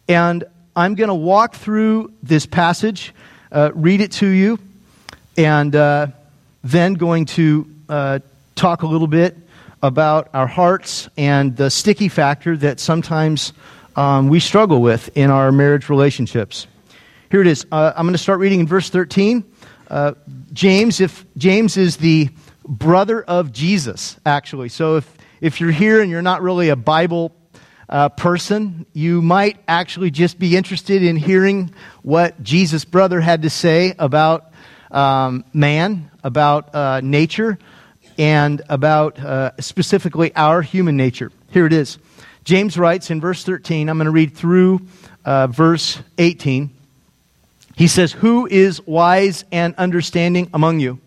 And 0.08 0.43
I'm 0.75 0.93
going 0.93 1.08
to 1.08 1.15
walk 1.15 1.55
through 1.55 2.13
this 2.22 2.46
passage, 2.46 3.12
uh, 3.51 3.72
read 3.74 4.01
it 4.01 4.12
to 4.13 4.27
you, 4.27 4.60
and 5.38 5.76
uh, 5.76 6.08
then 6.64 6.94
going 6.96 7.26
to 7.26 7.68
uh, 7.90 8.20
talk 8.56 8.84
a 8.84 8.88
little 8.88 9.08
bit 9.08 9.38
about 9.82 10.30
our 10.34 10.48
hearts 10.48 11.10
and 11.18 11.56
the 11.58 11.70
sticky 11.70 12.10
factor 12.10 12.56
that 12.58 12.80
sometimes 12.80 13.54
um, 13.96 14.30
we 14.30 14.40
struggle 14.40 14.82
with 14.82 15.16
in 15.18 15.30
our 15.30 15.52
marriage 15.52 15.90
relationships. 15.90 16.68
Here 17.30 17.42
it 17.42 17.48
is. 17.48 17.66
Uh, 17.72 17.94
I'm 17.96 18.06
going 18.06 18.14
to 18.14 18.18
start 18.18 18.40
reading 18.40 18.60
in 18.62 18.68
verse 18.68 18.90
13. 18.90 19.44
Uh, 19.90 20.14
James, 20.54 21.02
if 21.02 21.26
James 21.38 21.78
is 21.78 21.98
the 21.98 22.30
brother 22.68 23.24
of 23.24 23.52
Jesus, 23.52 24.18
actually. 24.26 24.70
So 24.70 24.98
if 24.98 25.18
if 25.42 25.60
you're 25.60 25.72
here 25.72 26.02
and 26.02 26.12
you're 26.12 26.22
not 26.22 26.44
really 26.44 26.70
a 26.70 26.76
Bible 26.76 27.36
uh, 27.90 28.10
person, 28.10 28.86
you 28.94 29.22
might 29.22 29.58
actually 29.68 30.12
just 30.12 30.38
be 30.38 30.56
interested 30.56 31.02
in 31.02 31.18
hearing 31.18 31.74
what 32.04 32.42
Jesus' 32.44 32.86
brother 32.86 33.20
had 33.20 33.42
to 33.42 33.50
say 33.50 33.96
about 33.98 34.50
um, 34.91 35.45
man, 35.53 36.12
about 36.24 36.75
uh, 36.75 37.01
nature, 37.01 37.57
and 38.17 38.62
about 38.69 39.19
uh, 39.19 39.51
specifically 39.60 40.36
our 40.36 40.62
human 40.62 40.98
nature. 40.98 41.31
Here 41.51 41.65
it 41.65 41.74
is. 41.74 41.98
James 42.43 42.77
writes 42.77 43.10
in 43.12 43.21
verse 43.21 43.43
13, 43.43 43.89
I'm 43.89 43.98
going 43.98 44.05
to 44.05 44.12
read 44.12 44.36
through 44.36 44.81
uh, 45.25 45.48
verse 45.48 46.00
18. 46.17 46.71
He 47.75 47.88
says, 47.88 48.12
Who 48.12 48.48
is 48.48 48.86
wise 48.86 49.45
and 49.51 49.75
understanding 49.75 50.50
among 50.53 50.79
you? 50.79 51.00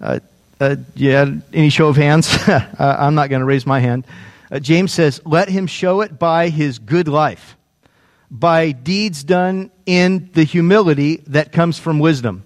Uh, 0.00 0.20
uh, 0.58 0.76
yeah, 0.94 1.30
any 1.52 1.68
show 1.68 1.88
of 1.88 1.96
hands? 1.96 2.36
I'm 2.78 3.14
not 3.14 3.28
going 3.28 3.40
to 3.40 3.46
raise 3.46 3.66
my 3.66 3.80
hand. 3.80 4.06
Uh, 4.50 4.58
James 4.58 4.92
says, 4.92 5.20
Let 5.24 5.48
him 5.48 5.66
show 5.66 6.00
it 6.00 6.18
by 6.18 6.48
his 6.48 6.78
good 6.78 7.08
life, 7.08 7.56
by 8.30 8.72
deeds 8.72 9.24
done 9.24 9.70
in 9.84 10.30
the 10.32 10.44
humility 10.44 11.16
that 11.28 11.52
comes 11.52 11.78
from 11.78 11.98
wisdom. 11.98 12.44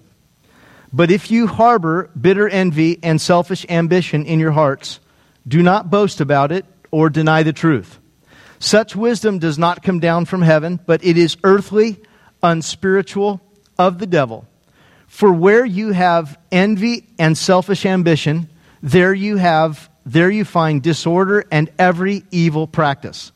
But 0.93 1.11
if 1.11 1.31
you 1.31 1.47
harbor 1.47 2.09
bitter 2.19 2.49
envy 2.49 2.99
and 3.01 3.19
selfish 3.19 3.65
ambition 3.69 4.25
in 4.25 4.39
your 4.39 4.51
hearts, 4.51 4.99
do 5.47 5.63
not 5.63 5.89
boast 5.89 6.19
about 6.21 6.51
it 6.51 6.65
or 6.91 7.09
deny 7.09 7.43
the 7.43 7.53
truth. 7.53 7.99
Such 8.59 8.95
wisdom 8.95 9.39
does 9.39 9.57
not 9.57 9.83
come 9.83 9.99
down 9.99 10.25
from 10.25 10.41
heaven, 10.41 10.79
but 10.85 11.03
it 11.03 11.17
is 11.17 11.37
earthly, 11.43 11.99
unspiritual, 12.43 13.41
of 13.79 13.97
the 13.97 14.05
devil. 14.05 14.45
For 15.07 15.31
where 15.31 15.65
you 15.65 15.91
have 15.93 16.37
envy 16.51 17.07
and 17.17 17.37
selfish 17.37 17.85
ambition, 17.85 18.49
there 18.81 19.13
you 19.13 19.37
have 19.37 19.89
there 20.05 20.31
you 20.31 20.45
find 20.45 20.81
disorder 20.81 21.45
and 21.51 21.71
every 21.77 22.23
evil 22.31 22.67
practice. 22.67 23.31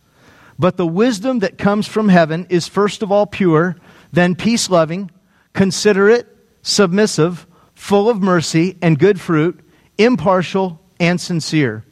But 0.57 0.77
the 0.77 0.87
wisdom 0.87 1.39
that 1.39 1.57
comes 1.57 1.87
from 1.87 2.09
heaven 2.09 2.47
is 2.49 2.67
first 2.67 3.03
of 3.03 3.11
all 3.11 3.25
pure, 3.25 3.75
then 4.11 4.35
peace 4.35 4.69
loving, 4.69 5.11
considerate, 5.53 6.34
submissive, 6.65 7.45
full 7.75 8.09
of 8.09 8.21
mercy 8.21 8.75
and 8.81 8.97
good 8.97 9.21
fruit, 9.21 9.59
impartial 9.97 10.81
and 10.99 11.21
sincere. 11.21 11.85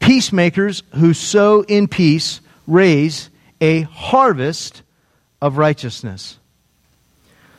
Peacemakers 0.00 0.82
who 0.94 1.12
sow 1.12 1.62
in 1.62 1.86
peace 1.86 2.40
raise 2.66 3.28
a 3.60 3.82
harvest 3.82 4.82
of 5.40 5.58
righteousness. 5.58 6.38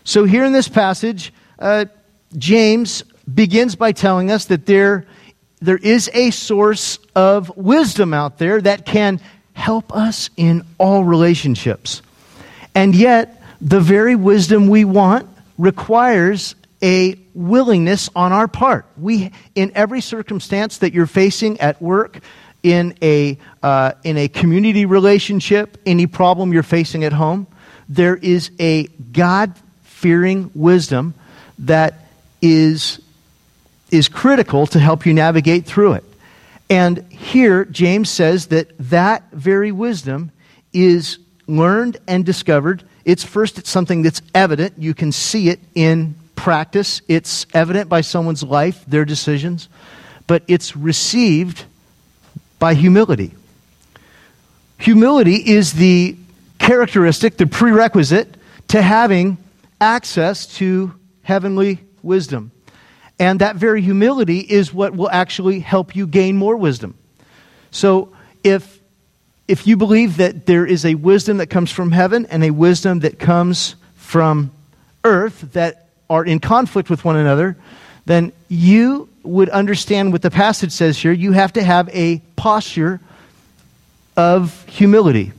So, 0.03 0.25
here 0.25 0.43
in 0.43 0.53
this 0.53 0.67
passage, 0.67 1.31
uh, 1.59 1.85
James 2.37 3.03
begins 3.31 3.75
by 3.75 3.91
telling 3.91 4.31
us 4.31 4.45
that 4.45 4.65
there 4.65 5.05
there 5.61 5.77
is 5.77 6.09
a 6.13 6.31
source 6.31 6.99
of 7.15 7.55
wisdom 7.55 8.13
out 8.13 8.37
there 8.37 8.59
that 8.61 8.85
can 8.85 9.21
help 9.53 9.95
us 9.95 10.29
in 10.35 10.63
all 10.77 11.03
relationships. 11.03 12.01
And 12.73 12.93
yet, 12.93 13.41
the 13.61 13.79
very 13.79 14.15
wisdom 14.15 14.67
we 14.67 14.83
want 14.83 15.29
requires 15.57 16.55
a 16.81 17.17
willingness 17.33 18.09
on 18.15 18.31
our 18.31 18.47
part. 18.47 18.85
We, 18.97 19.31
in 19.55 19.71
every 19.75 20.01
circumstance 20.01 20.79
that 20.79 20.93
you're 20.93 21.07
facing 21.07 21.59
at 21.59 21.81
work, 21.81 22.19
in 22.63 22.97
a, 23.01 23.37
uh, 23.61 23.93
in 24.03 24.17
a 24.17 24.27
community 24.27 24.85
relationship, 24.85 25.77
any 25.85 26.07
problem 26.07 26.51
you're 26.51 26.63
facing 26.63 27.03
at 27.03 27.13
home, 27.13 27.47
there 27.87 28.15
is 28.15 28.49
a 28.59 28.87
God 28.87 29.53
fearing 29.83 30.51
wisdom 30.55 31.13
that 31.59 32.07
is 32.41 32.99
is 33.91 34.09
critical 34.09 34.67
to 34.67 34.79
help 34.79 35.05
you 35.05 35.13
navigate 35.13 35.65
through 35.65 35.93
it. 35.93 36.03
And 36.69 37.11
here, 37.11 37.65
James 37.65 38.09
says 38.09 38.47
that 38.47 38.75
that 38.89 39.23
very 39.31 39.71
wisdom 39.71 40.31
is 40.73 41.19
learned 41.47 41.97
and 42.07 42.25
discovered. 42.25 42.83
It's 43.05 43.23
first, 43.23 43.57
it's 43.59 43.69
something 43.69 44.01
that's 44.01 44.21
evident. 44.33 44.73
You 44.77 44.93
can 44.93 45.11
see 45.11 45.49
it 45.49 45.59
in 45.75 46.15
practice, 46.35 47.01
it's 47.07 47.45
evident 47.53 47.87
by 47.87 48.01
someone's 48.01 48.43
life, 48.43 48.83
their 48.85 49.05
decisions, 49.05 49.69
but 50.27 50.43
it's 50.47 50.75
received 50.75 51.63
by 52.59 52.73
humility. 52.73 53.31
Humility 54.79 55.35
is 55.35 55.73
the 55.73 56.17
characteristic, 56.59 57.37
the 57.37 57.47
prerequisite 57.47 58.35
to 58.69 58.81
having 58.81 59.37
access 59.79 60.45
to 60.57 60.93
heavenly 61.21 61.79
wisdom. 62.01 62.51
And 63.19 63.39
that 63.39 63.55
very 63.55 63.81
humility 63.81 64.39
is 64.39 64.73
what 64.73 64.95
will 64.95 65.09
actually 65.09 65.59
help 65.59 65.95
you 65.95 66.05
gain 66.05 66.35
more 66.35 66.57
wisdom. 66.57 66.97
So 67.71 68.13
if, 68.43 68.79
if 69.47 69.67
you 69.67 69.77
believe 69.77 70.17
that 70.17 70.45
there 70.45 70.65
is 70.65 70.85
a 70.85 70.95
wisdom 70.95 71.37
that 71.37 71.47
comes 71.47 71.71
from 71.71 71.91
heaven 71.91 72.25
and 72.27 72.43
a 72.43 72.51
wisdom 72.51 72.99
that 72.99 73.19
comes 73.19 73.75
from 73.95 74.51
earth 75.03 75.41
that 75.53 75.87
are 76.09 76.25
in 76.25 76.39
conflict 76.39 76.89
with 76.89 77.05
one 77.05 77.15
another, 77.15 77.55
then 78.05 78.31
you 78.49 79.09
would 79.23 79.49
understand 79.49 80.11
what 80.11 80.21
the 80.21 80.31
passage 80.31 80.71
says 80.71 80.97
here. 80.97 81.11
You 81.11 81.31
have 81.31 81.53
to 81.53 81.63
have 81.63 81.89
a 81.89 82.19
posture 82.35 82.99
of 84.17 84.65
humility. 84.65 85.31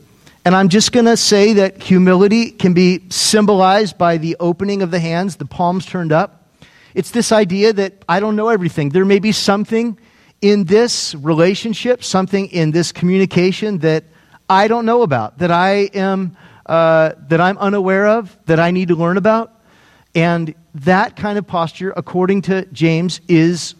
And 0.44 0.54
I'm 0.54 0.68
just 0.68 0.92
going 0.92 1.06
to 1.06 1.16
say 1.16 1.54
that 1.54 1.82
humility 1.82 2.50
can 2.50 2.72
be 2.72 3.02
symbolized 3.10 3.98
by 3.98 4.18
the 4.18 4.36
opening 4.38 4.82
of 4.82 4.90
the 4.92 5.00
hands, 5.00 5.36
the 5.36 5.44
palms 5.44 5.86
turned 5.86 6.12
up. 6.12 6.48
It's 6.94 7.10
this 7.10 7.32
idea 7.32 7.72
that 7.72 7.94
I 8.08 8.20
don't 8.20 8.36
know 8.36 8.48
everything. 8.48 8.90
There 8.90 9.04
may 9.04 9.18
be 9.18 9.32
something 9.32 9.98
in 10.40 10.64
this 10.64 11.14
relationship, 11.14 12.04
something 12.04 12.46
in 12.48 12.70
this 12.70 12.92
communication 12.92 13.78
that 13.78 14.04
I 14.48 14.68
don't 14.68 14.86
know 14.86 15.02
about, 15.02 15.38
that 15.38 15.50
I 15.50 15.90
am 15.94 16.36
uh, 16.66 17.12
that 17.28 17.40
I'm 17.40 17.56
unaware 17.58 18.08
of, 18.08 18.36
that 18.46 18.58
I 18.58 18.72
need 18.72 18.88
to 18.88 18.96
learn 18.96 19.16
about. 19.16 19.52
And 20.16 20.54
that 20.74 21.14
kind 21.14 21.38
of 21.38 21.46
posture, 21.46 21.92
according 21.96 22.42
to 22.42 22.64
James, 22.66 23.20
is, 23.28 23.74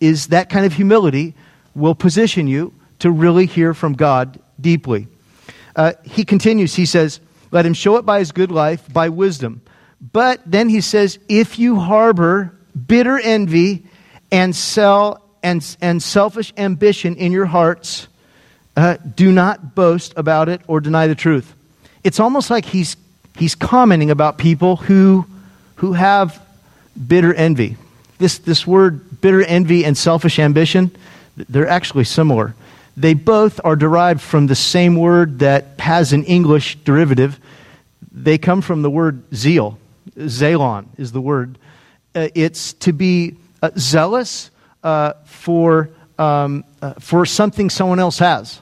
is 0.00 0.28
that 0.28 0.50
kind 0.50 0.66
of 0.66 0.72
humility 0.72 1.34
will 1.74 1.94
position 1.94 2.48
you 2.48 2.74
to 2.98 3.10
really 3.10 3.46
hear 3.46 3.74
from 3.74 3.92
God 3.92 4.40
deeply. 4.60 5.06
Uh, 5.76 5.92
he 6.02 6.24
continues, 6.24 6.74
he 6.74 6.86
says, 6.86 7.20
Let 7.52 7.64
him 7.64 7.74
show 7.74 7.96
it 7.96 8.04
by 8.04 8.18
his 8.18 8.32
good 8.32 8.50
life, 8.50 8.92
by 8.92 9.08
wisdom. 9.08 9.62
But 10.12 10.40
then 10.44 10.68
he 10.68 10.80
says, 10.80 11.18
If 11.28 11.58
you 11.58 11.78
harbor 11.78 12.56
bitter 12.86 13.18
envy 13.18 13.84
and 14.30 14.56
sell 14.56 15.21
and, 15.42 15.76
and 15.80 16.02
selfish 16.02 16.52
ambition 16.56 17.16
in 17.16 17.32
your 17.32 17.46
hearts, 17.46 18.08
uh, 18.76 18.96
do 19.16 19.32
not 19.32 19.74
boast 19.74 20.14
about 20.16 20.48
it 20.48 20.60
or 20.66 20.80
deny 20.80 21.06
the 21.06 21.14
truth. 21.14 21.54
It's 22.04 22.20
almost 22.20 22.50
like 22.50 22.64
he's, 22.64 22.96
he's 23.36 23.54
commenting 23.54 24.10
about 24.10 24.38
people 24.38 24.76
who, 24.76 25.26
who 25.76 25.92
have 25.92 26.40
bitter 27.06 27.34
envy. 27.34 27.76
This, 28.18 28.38
this 28.38 28.66
word, 28.66 29.20
bitter 29.20 29.42
envy 29.42 29.84
and 29.84 29.96
selfish 29.96 30.38
ambition, 30.38 30.90
they're 31.36 31.68
actually 31.68 32.04
similar. 32.04 32.54
They 32.96 33.14
both 33.14 33.60
are 33.64 33.76
derived 33.76 34.20
from 34.20 34.46
the 34.46 34.54
same 34.54 34.96
word 34.96 35.40
that 35.40 35.66
has 35.78 36.12
an 36.12 36.24
English 36.24 36.76
derivative. 36.84 37.38
They 38.12 38.38
come 38.38 38.60
from 38.60 38.82
the 38.82 38.90
word 38.90 39.22
zeal. 39.34 39.78
Zelon 40.16 40.86
is 40.98 41.12
the 41.12 41.20
word. 41.20 41.56
Uh, 42.14 42.28
it's 42.34 42.74
to 42.74 42.92
be 42.92 43.36
uh, 43.62 43.70
zealous 43.78 44.50
uh, 44.82 45.14
for, 45.24 45.90
um, 46.18 46.64
uh, 46.80 46.94
for 46.94 47.26
something 47.26 47.70
someone 47.70 47.98
else 47.98 48.18
has. 48.18 48.60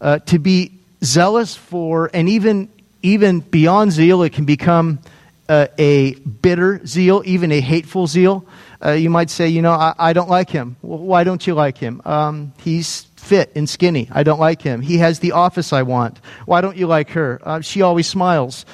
Uh, 0.00 0.18
to 0.20 0.38
be 0.38 0.72
zealous 1.02 1.56
for, 1.56 2.10
and 2.12 2.28
even, 2.28 2.68
even 3.02 3.40
beyond 3.40 3.92
zeal, 3.92 4.22
it 4.22 4.32
can 4.32 4.44
become 4.44 4.98
uh, 5.48 5.66
a 5.78 6.14
bitter 6.14 6.84
zeal, 6.86 7.22
even 7.24 7.52
a 7.52 7.60
hateful 7.60 8.06
zeal. 8.06 8.46
you 8.94 9.10
might 9.10 9.30
say, 9.30 9.48
you 9.48 9.62
know, 9.62 9.72
I, 9.72 9.94
I 9.98 10.12
don't 10.12 10.28
like 10.28 10.50
him. 10.50 10.76
Well, 10.82 10.98
why 10.98 11.24
don't 11.24 11.46
you 11.46 11.54
like 11.54 11.78
him? 11.78 12.02
Um, 12.04 12.52
he's 12.58 13.06
fit 13.26 13.52
and 13.56 13.68
skinny. 13.68 14.08
I 14.12 14.22
don't 14.22 14.38
like 14.38 14.62
him. 14.62 14.80
He 14.80 14.98
has 14.98 15.18
the 15.18 15.32
office 15.32 15.72
I 15.72 15.82
want. 15.82 16.20
Why 16.46 16.60
don't 16.60 16.76
you 16.76 16.86
like 16.86 17.10
her? 17.10 17.40
Uh, 17.42 17.60
she 17.60 17.82
always 17.82 18.06
smiles. 18.06 18.64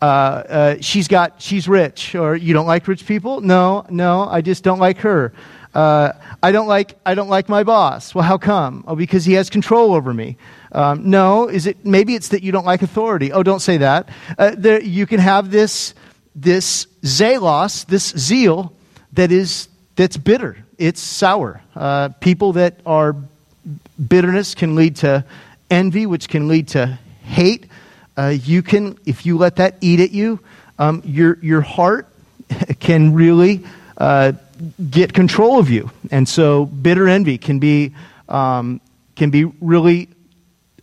Uh, 0.00 0.04
uh, 0.04 0.76
she's 0.80 1.08
got, 1.08 1.40
she's 1.40 1.66
rich. 1.66 2.14
Or 2.14 2.36
you 2.36 2.52
don't 2.52 2.66
like 2.66 2.86
rich 2.86 3.06
people? 3.06 3.40
No, 3.40 3.86
no, 3.88 4.24
I 4.28 4.42
just 4.42 4.62
don't 4.62 4.78
like 4.78 4.98
her. 4.98 5.32
Uh, 5.74 6.12
I 6.42 6.52
don't 6.52 6.66
like, 6.66 6.96
I 7.06 7.14
don't 7.14 7.28
like 7.28 7.48
my 7.48 7.62
boss. 7.62 8.14
Well, 8.14 8.24
how 8.24 8.36
come? 8.38 8.84
Oh, 8.86 8.94
because 8.94 9.24
he 9.24 9.34
has 9.34 9.48
control 9.48 9.94
over 9.94 10.12
me. 10.12 10.36
Um, 10.70 11.08
no, 11.10 11.48
is 11.48 11.66
it, 11.66 11.84
maybe 11.84 12.14
it's 12.14 12.28
that 12.28 12.42
you 12.42 12.52
don't 12.52 12.66
like 12.66 12.82
authority. 12.82 13.32
Oh, 13.32 13.42
don't 13.42 13.60
say 13.60 13.78
that. 13.78 14.08
Uh, 14.36 14.52
there, 14.56 14.82
you 14.82 15.06
can 15.06 15.20
have 15.20 15.50
this, 15.50 15.94
this 16.34 16.86
zelos, 17.02 17.86
this 17.86 18.10
zeal 18.10 18.74
that 19.14 19.32
is, 19.32 19.68
that's 19.96 20.16
bitter. 20.16 20.58
It's 20.78 21.00
sour. 21.00 21.62
Uh, 21.74 22.10
people 22.20 22.54
that 22.54 22.80
are 22.84 23.16
bitterness 24.08 24.54
can 24.54 24.74
lead 24.74 24.96
to 24.96 25.24
envy, 25.70 26.06
which 26.06 26.28
can 26.28 26.48
lead 26.48 26.68
to 26.68 26.98
hate. 27.24 27.66
Uh, 28.16 28.28
you 28.28 28.62
can, 28.62 28.98
if 29.06 29.24
you 29.24 29.38
let 29.38 29.56
that 29.56 29.76
eat 29.80 30.00
at 30.00 30.10
you, 30.10 30.40
um, 30.78 31.02
your, 31.04 31.38
your 31.40 31.60
heart 31.60 32.08
can 32.80 33.14
really 33.14 33.64
uh, 33.96 34.32
get 34.90 35.12
control 35.12 35.58
of 35.58 35.70
you. 35.70 35.90
And 36.10 36.28
so 36.28 36.66
bitter 36.66 37.08
envy 37.08 37.38
can 37.38 37.58
be, 37.58 37.94
um, 38.28 38.80
can 39.16 39.30
be 39.30 39.44
really 39.60 40.08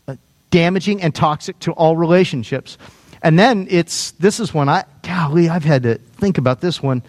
uh, 0.08 0.16
damaging 0.52 1.02
and 1.02 1.14
toxic 1.14 1.58
to 1.60 1.72
all 1.74 1.96
relationships. 1.96 2.78
And 3.22 3.38
then 3.38 3.68
it's, 3.70 4.12
this 4.12 4.40
is 4.40 4.54
one 4.54 4.70
I, 4.70 4.86
golly, 5.04 5.50
I've 5.50 5.64
had 5.66 5.84
to 5.84 5.96
think 5.96 6.38
about 6.38 6.62
this 6.62 6.82
one. 6.82 7.04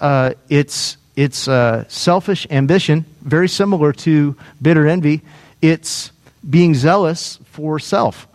Uh, 0.00 0.34
it's, 0.48 0.96
it's 1.16 1.48
uh, 1.48 1.84
selfish 1.88 2.46
ambition, 2.50 3.04
very 3.22 3.48
similar 3.48 3.92
to 3.92 4.36
bitter 4.60 4.86
envy. 4.86 5.22
It's 5.62 6.12
being 6.48 6.74
zealous 6.74 7.38
for 7.46 7.78
self. 7.78 8.28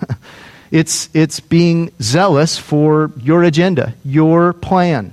it's, 0.70 1.10
it's 1.12 1.40
being 1.40 1.92
zealous 2.00 2.56
for 2.56 3.12
your 3.20 3.42
agenda, 3.42 3.94
your 4.04 4.52
plan. 4.52 5.12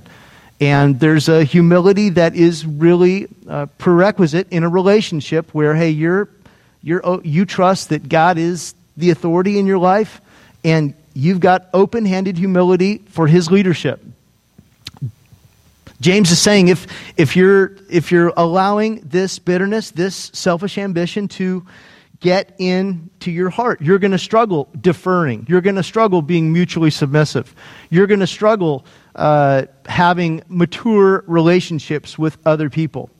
And 0.60 0.98
there's 0.98 1.28
a 1.28 1.44
humility 1.44 2.10
that 2.10 2.34
is 2.34 2.64
really 2.64 3.28
uh, 3.48 3.66
prerequisite 3.78 4.48
in 4.50 4.62
a 4.62 4.68
relationship 4.68 5.52
where, 5.52 5.74
hey, 5.74 5.90
you're, 5.90 6.28
you're, 6.82 7.02
oh, 7.04 7.20
you 7.22 7.44
trust 7.44 7.90
that 7.90 8.08
God 8.08 8.38
is 8.38 8.74
the 8.96 9.10
authority 9.10 9.58
in 9.58 9.66
your 9.66 9.78
life, 9.78 10.20
and 10.64 10.94
you've 11.12 11.40
got 11.40 11.68
open 11.74 12.06
handed 12.06 12.38
humility 12.38 12.98
for 13.08 13.26
his 13.26 13.50
leadership. 13.50 14.02
James 16.00 16.30
is 16.30 16.40
saying 16.40 16.68
if, 16.68 16.86
if, 17.16 17.36
you're, 17.36 17.76
if 17.90 18.10
you're 18.10 18.32
allowing 18.36 19.00
this 19.00 19.38
bitterness, 19.38 19.90
this 19.90 20.30
selfish 20.32 20.78
ambition 20.78 21.28
to 21.28 21.66
get 22.20 22.54
into 22.58 23.30
your 23.30 23.50
heart, 23.50 23.80
you're 23.80 23.98
going 23.98 24.12
to 24.12 24.18
struggle 24.18 24.68
deferring. 24.78 25.46
You're 25.48 25.60
going 25.60 25.76
to 25.76 25.82
struggle 25.82 26.22
being 26.22 26.52
mutually 26.52 26.90
submissive. 26.90 27.54
You're 27.90 28.06
going 28.06 28.20
to 28.20 28.26
struggle 28.26 28.84
uh, 29.16 29.64
having 29.86 30.42
mature 30.48 31.24
relationships 31.26 32.18
with 32.18 32.38
other 32.46 32.70
people. 32.70 33.10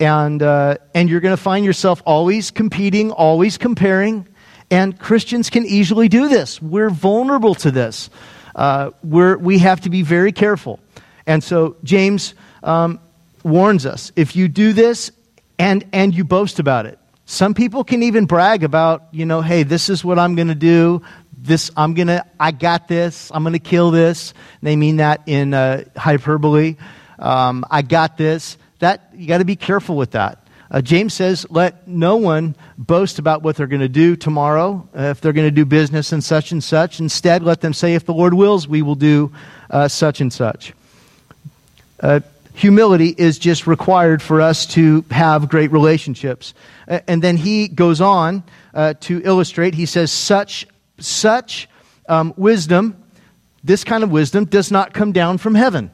And, 0.00 0.42
uh, 0.42 0.76
and 0.94 1.08
you're 1.08 1.20
going 1.20 1.36
to 1.36 1.42
find 1.42 1.64
yourself 1.64 2.02
always 2.04 2.50
competing, 2.50 3.10
always 3.12 3.56
comparing. 3.56 4.26
And 4.70 4.98
Christians 4.98 5.48
can 5.48 5.64
easily 5.64 6.08
do 6.08 6.28
this. 6.28 6.60
We're 6.60 6.90
vulnerable 6.90 7.54
to 7.56 7.70
this. 7.70 8.10
Uh, 8.54 8.90
we're, 9.04 9.36
we 9.36 9.58
have 9.58 9.82
to 9.82 9.90
be 9.90 10.02
very 10.02 10.32
careful. 10.32 10.80
And 11.26 11.44
so 11.44 11.76
James 11.84 12.34
um, 12.62 12.98
warns 13.44 13.86
us 13.86 14.12
if 14.16 14.34
you 14.34 14.48
do 14.48 14.72
this 14.72 15.12
and, 15.58 15.84
and 15.92 16.14
you 16.14 16.24
boast 16.24 16.58
about 16.58 16.86
it, 16.86 16.98
some 17.26 17.54
people 17.54 17.82
can 17.82 18.02
even 18.04 18.26
brag 18.26 18.62
about, 18.64 19.08
you 19.10 19.26
know, 19.26 19.40
hey, 19.40 19.64
this 19.64 19.88
is 19.88 20.04
what 20.04 20.18
I'm 20.18 20.36
going 20.36 20.48
to 20.48 20.54
do. 20.54 21.02
This, 21.46 21.70
I'm 21.76 21.94
to, 21.94 22.24
I 22.38 22.50
got 22.50 22.88
this. 22.88 23.30
I'm 23.32 23.44
to 23.44 23.58
kill 23.58 23.90
this. 23.90 24.32
And 24.60 24.68
they 24.68 24.76
mean 24.76 24.96
that 24.96 25.22
in 25.26 25.54
uh, 25.54 25.84
hyperbole. 25.96 26.76
Um, 27.18 27.64
I 27.70 27.82
got 27.82 28.16
this. 28.16 28.58
That, 28.80 29.10
you 29.14 29.26
got 29.26 29.38
to 29.38 29.44
be 29.44 29.56
careful 29.56 29.96
with 29.96 30.10
that. 30.10 30.46
Uh, 30.68 30.80
James 30.80 31.14
says, 31.14 31.46
let 31.48 31.86
no 31.86 32.16
one 32.16 32.56
boast 32.76 33.20
about 33.20 33.42
what 33.42 33.56
they're 33.56 33.68
going 33.68 33.80
to 33.80 33.88
do 33.88 34.16
tomorrow, 34.16 34.88
uh, 34.96 35.02
if 35.02 35.20
they're 35.20 35.32
going 35.32 35.46
to 35.46 35.52
do 35.52 35.64
business 35.64 36.12
and 36.12 36.24
such 36.24 36.50
and 36.50 36.62
such. 36.62 36.98
Instead, 36.98 37.42
let 37.42 37.60
them 37.60 37.72
say, 37.72 37.94
if 37.94 38.04
the 38.04 38.12
Lord 38.12 38.34
wills, 38.34 38.66
we 38.66 38.82
will 38.82 38.96
do 38.96 39.32
uh, 39.70 39.86
such 39.86 40.20
and 40.20 40.32
such. 40.32 40.74
Uh, 42.00 42.20
humility 42.54 43.14
is 43.16 43.38
just 43.38 43.66
required 43.66 44.20
for 44.20 44.40
us 44.40 44.66
to 44.66 45.04
have 45.10 45.48
great 45.48 45.70
relationships. 45.70 46.52
And 46.88 47.22
then 47.22 47.36
he 47.36 47.68
goes 47.68 48.00
on 48.00 48.42
uh, 48.74 48.94
to 49.02 49.22
illustrate. 49.24 49.74
He 49.74 49.86
says, 49.86 50.10
such, 50.10 50.66
such 50.98 51.68
um, 52.08 52.34
wisdom, 52.36 53.02
this 53.64 53.84
kind 53.84 54.04
of 54.04 54.10
wisdom, 54.10 54.44
does 54.44 54.70
not 54.70 54.92
come 54.92 55.12
down 55.12 55.38
from 55.38 55.54
heaven. 55.54 55.90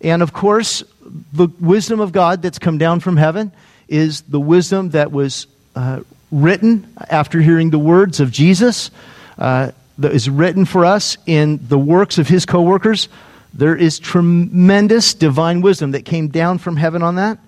And 0.00 0.22
of 0.22 0.32
course, 0.32 0.84
the 1.32 1.48
wisdom 1.60 2.00
of 2.00 2.12
God 2.12 2.42
that's 2.42 2.58
come 2.58 2.78
down 2.78 3.00
from 3.00 3.16
heaven 3.16 3.52
is 3.88 4.22
the 4.22 4.40
wisdom 4.40 4.90
that 4.90 5.12
was 5.12 5.46
uh, 5.74 6.00
written 6.30 6.92
after 7.08 7.40
hearing 7.40 7.70
the 7.70 7.78
words 7.78 8.20
of 8.20 8.30
Jesus, 8.30 8.90
uh, 9.38 9.72
that 9.98 10.12
is 10.12 10.28
written 10.28 10.64
for 10.64 10.84
us 10.84 11.16
in 11.26 11.58
the 11.68 11.78
works 11.78 12.18
of 12.18 12.28
his 12.28 12.44
co 12.44 12.60
workers 12.60 13.08
there 13.56 13.74
is 13.74 13.98
tremendous 13.98 15.14
divine 15.14 15.62
wisdom 15.62 15.92
that 15.92 16.04
came 16.04 16.28
down 16.28 16.58
from 16.58 16.76
heaven 16.76 17.02
on 17.02 17.14
that. 17.14 17.38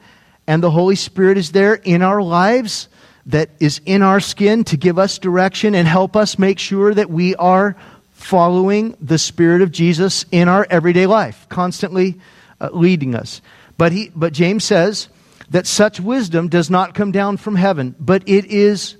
And 0.46 0.62
the 0.62 0.70
Holy 0.70 0.96
Spirit 0.96 1.36
is 1.36 1.52
there 1.52 1.74
in 1.74 2.00
our 2.00 2.22
lives, 2.22 2.88
that 3.28 3.50
is 3.60 3.80
in 3.84 4.02
our 4.02 4.20
skin 4.20 4.64
to 4.64 4.76
give 4.76 4.98
us 4.98 5.18
direction 5.18 5.74
and 5.74 5.86
help 5.86 6.16
us 6.16 6.38
make 6.38 6.58
sure 6.58 6.92
that 6.92 7.10
we 7.10 7.34
are 7.36 7.76
following 8.12 8.96
the 9.00 9.18
Spirit 9.18 9.62
of 9.62 9.70
Jesus 9.70 10.24
in 10.32 10.48
our 10.48 10.66
everyday 10.68 11.06
life, 11.06 11.46
constantly 11.48 12.18
uh, 12.60 12.70
leading 12.72 13.14
us. 13.14 13.40
But, 13.76 13.92
he, 13.92 14.10
but 14.14 14.32
James 14.32 14.64
says 14.64 15.08
that 15.50 15.66
such 15.66 16.00
wisdom 16.00 16.48
does 16.48 16.70
not 16.70 16.94
come 16.94 17.12
down 17.12 17.36
from 17.36 17.54
heaven, 17.54 17.94
but 18.00 18.28
it 18.28 18.46
is 18.46 18.96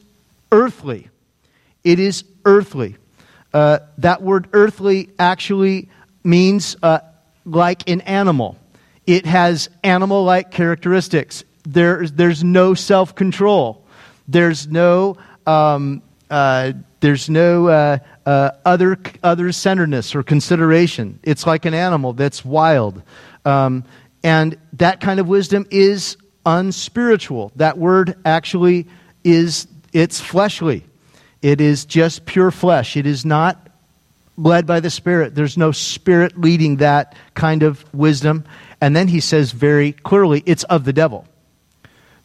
earthly. 0.53 1.09
It 1.83 1.99
is 1.99 2.23
earthly. 2.45 2.97
Uh, 3.53 3.81
that 3.99 4.23
word 4.23 4.49
earthly 4.53 5.09
actually 5.19 5.89
means 6.23 6.77
uh, 6.83 7.01
like 7.47 7.89
an 7.89 8.03
animal. 8.03 8.57
It 9.07 9.25
has 9.25 9.71
animal 9.83 10.25
like 10.25 10.51
characteristics. 10.51 11.45
There, 11.65 12.07
there's 12.07 12.45
no 12.45 12.75
self 12.75 13.15
control. 13.15 13.85
There's 14.29 14.69
no, 14.69 15.17
um, 15.47 16.03
uh, 16.31 16.73
there's 17.01 17.31
no 17.31 17.69
uh, 17.69 17.99
uh, 18.27 18.51
other, 18.65 18.99
other 19.23 19.51
centeredness 19.53 20.15
or 20.15 20.23
consideration. 20.23 21.19
It's 21.23 21.47
like 21.47 21.65
an 21.65 21.75
animal 21.75 22.13
that's 22.13 22.45
wild. 22.45 23.03
Um, 23.45 23.85
and 24.23 24.59
that 24.75 25.01
kind 25.01 25.19
of 25.19 25.29
wisdom 25.29 25.67
is 25.71 26.19
unspiritual. 26.45 27.53
That 27.57 27.79
word 27.79 28.17
actually 28.25 28.87
is, 29.25 29.67
it's 29.93 30.21
fleshly. 30.21 30.85
It 31.41 31.61
is 31.61 31.85
just 31.85 32.27
pure 32.27 32.51
flesh. 32.51 32.97
It 32.97 33.07
is 33.07 33.25
not 33.25 33.69
led 34.37 34.67
by 34.67 34.81
the 34.81 34.91
Spirit. 34.91 35.35
There's 35.35 35.57
no 35.57 35.73
Spirit 35.73 36.39
leading 36.39 36.77
that 36.77 37.17
kind 37.35 37.63
of 37.63 37.85
wisdom. 37.95 38.45
And 38.81 38.95
then 38.95 39.09
he 39.09 39.21
says 39.21 39.53
very 39.53 39.93
clearly 39.93 40.43
it's 40.47 40.65
of 40.65 40.85
the 40.85 40.93
devil. 40.93 41.27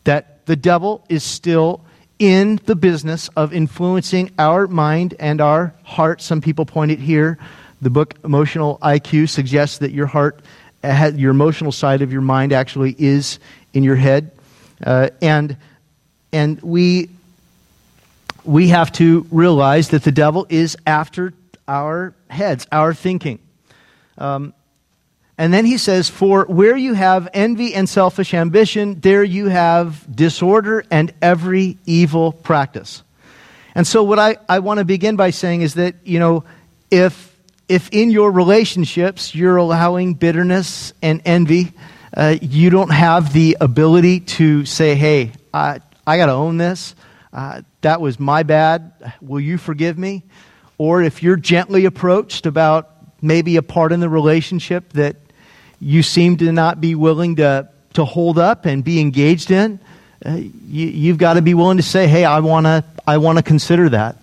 That 0.03 0.45
the 0.45 0.55
devil 0.55 1.05
is 1.09 1.23
still 1.23 1.85
in 2.23 2.57
the 2.67 2.75
business 2.75 3.27
of 3.35 3.53
influencing 3.53 4.31
our 4.39 4.65
mind 4.65 5.13
and 5.19 5.41
our 5.41 5.73
heart. 5.83 6.21
Some 6.21 6.39
people 6.39 6.65
point 6.65 6.89
it 6.89 6.99
here. 6.99 7.37
The 7.81 7.89
book 7.89 8.13
Emotional 8.23 8.79
IQ 8.81 9.27
suggests 9.27 9.79
that 9.79 9.91
your 9.91 10.05
heart, 10.05 10.41
your 10.81 11.31
emotional 11.31 11.73
side 11.73 12.01
of 12.01 12.13
your 12.13 12.21
mind 12.21 12.53
actually 12.53 12.95
is 12.97 13.39
in 13.73 13.83
your 13.83 13.97
head. 13.97 14.31
Uh, 14.81 15.09
and, 15.21 15.57
and 16.31 16.61
we, 16.61 17.09
we 18.45 18.69
have 18.69 18.93
to 18.93 19.27
realize 19.29 19.89
that 19.89 20.05
the 20.05 20.11
devil 20.13 20.47
is 20.47 20.77
after 20.87 21.33
our 21.67 22.15
heads, 22.29 22.65
our 22.71 22.93
thinking. 22.93 23.39
Um, 24.17 24.53
and 25.37 25.53
then 25.53 25.65
he 25.65 25.77
says, 25.77 26.09
For 26.09 26.45
where 26.45 26.77
you 26.77 26.93
have 26.93 27.27
envy 27.33 27.73
and 27.73 27.89
selfish 27.89 28.33
ambition, 28.33 28.99
there 28.99 29.23
you 29.23 29.47
have 29.47 30.05
disorder 30.15 30.85
and 30.91 31.13
every 31.21 31.77
evil 31.85 32.31
practice. 32.31 33.03
And 33.75 33.87
so, 33.87 34.03
what 34.03 34.19
I, 34.19 34.37
I 34.47 34.59
want 34.59 34.77
to 34.79 34.85
begin 34.85 35.15
by 35.15 35.31
saying 35.31 35.61
is 35.61 35.73
that, 35.75 35.95
you 36.03 36.19
know, 36.19 36.43
if, 36.91 37.35
if 37.67 37.89
in 37.91 38.11
your 38.11 38.31
relationships 38.31 39.33
you're 39.33 39.57
allowing 39.57 40.13
bitterness 40.13 40.93
and 41.01 41.21
envy, 41.25 41.73
uh, 42.15 42.35
you 42.39 42.69
don't 42.69 42.91
have 42.91 43.33
the 43.33 43.57
ability 43.59 44.19
to 44.19 44.65
say, 44.65 44.93
hey, 44.93 45.31
I, 45.51 45.81
I 46.05 46.17
got 46.17 46.27
to 46.27 46.33
own 46.33 46.57
this. 46.57 46.93
Uh, 47.31 47.63
that 47.81 47.99
was 47.99 48.19
my 48.19 48.43
bad. 48.43 48.93
Will 49.19 49.39
you 49.39 49.57
forgive 49.57 49.97
me? 49.97 50.21
Or 50.77 51.01
if 51.01 51.23
you're 51.23 51.37
gently 51.37 51.85
approached 51.85 52.45
about 52.45 52.91
maybe 53.23 53.55
a 53.55 53.63
part 53.63 53.91
in 53.91 54.01
the 54.01 54.09
relationship 54.09 54.93
that 54.93 55.15
you 55.83 56.01
seem 56.01 56.37
to 56.37 56.51
not 56.51 56.79
be 56.79 56.95
willing 56.95 57.35
to, 57.35 57.69
to 57.93 58.05
hold 58.05 58.39
up 58.39 58.65
and 58.65 58.83
be 58.83 58.99
engaged 58.99 59.51
in, 59.51 59.79
uh, 60.25 60.39
you, 60.67 61.09
have 61.09 61.17
got 61.17 61.33
to 61.33 61.41
be 61.41 61.53
willing 61.53 61.77
to 61.77 61.83
say, 61.83 62.07
hey, 62.07 62.23
I 62.23 62.39
want 62.39 62.65
to 62.65 62.83
I 63.05 63.17
wanna 63.17 63.43
consider 63.43 63.89
that. 63.89 64.17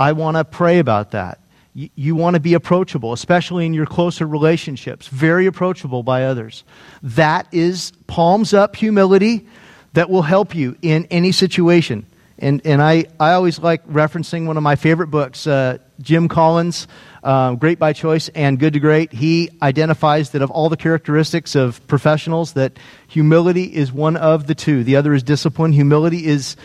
I 0.00 0.12
want 0.12 0.38
to 0.38 0.44
pray 0.44 0.78
about 0.78 1.10
that. 1.10 1.38
You, 1.74 2.14
want 2.14 2.34
to 2.34 2.40
be 2.40 2.52
approachable, 2.52 3.14
especially 3.14 3.64
in 3.64 3.72
your 3.72 3.86
closer 3.86 4.26
relationships, 4.26 5.08
very 5.08 5.46
approachable 5.46 6.02
by 6.02 6.24
others. 6.24 6.64
That 7.02 7.46
is 7.50 7.92
palms 8.06 8.52
up 8.52 8.76
humility 8.76 9.46
that 9.94 10.10
will 10.10 10.22
help 10.22 10.54
you 10.54 10.76
in 10.82 11.06
any 11.06 11.32
situation. 11.32 12.04
And, 12.38 12.60
and 12.66 12.82
I, 12.82 13.06
I 13.18 13.32
always 13.32 13.58
like 13.58 13.86
referencing 13.86 14.46
one 14.46 14.58
of 14.58 14.62
my 14.62 14.76
favorite 14.76 15.06
books, 15.06 15.46
uh, 15.46 15.78
Jim 16.00 16.28
Collins, 16.28 16.88
uh, 17.22 17.54
Great 17.54 17.78
by 17.78 17.92
Choice 17.92 18.28
and 18.30 18.58
Good 18.58 18.72
to 18.74 18.80
Great. 18.80 19.12
He 19.12 19.50
identifies 19.60 20.30
that 20.30 20.42
of 20.42 20.50
all 20.50 20.68
the 20.68 20.76
characteristics 20.76 21.54
of 21.54 21.86
professionals, 21.86 22.54
that 22.54 22.78
humility 23.08 23.64
is 23.64 23.92
one 23.92 24.16
of 24.16 24.46
the 24.46 24.54
two. 24.54 24.84
The 24.84 24.96
other 24.96 25.14
is 25.14 25.22
discipline. 25.22 25.72
Humility 25.72 26.26
is 26.26 26.56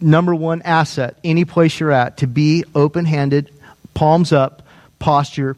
number 0.00 0.34
one 0.34 0.62
asset, 0.62 1.18
any 1.24 1.44
place 1.44 1.80
you're 1.80 1.92
at, 1.92 2.18
to 2.18 2.26
be 2.26 2.64
open 2.74 3.04
handed, 3.04 3.52
palms 3.94 4.32
up, 4.32 4.62
posture 4.98 5.56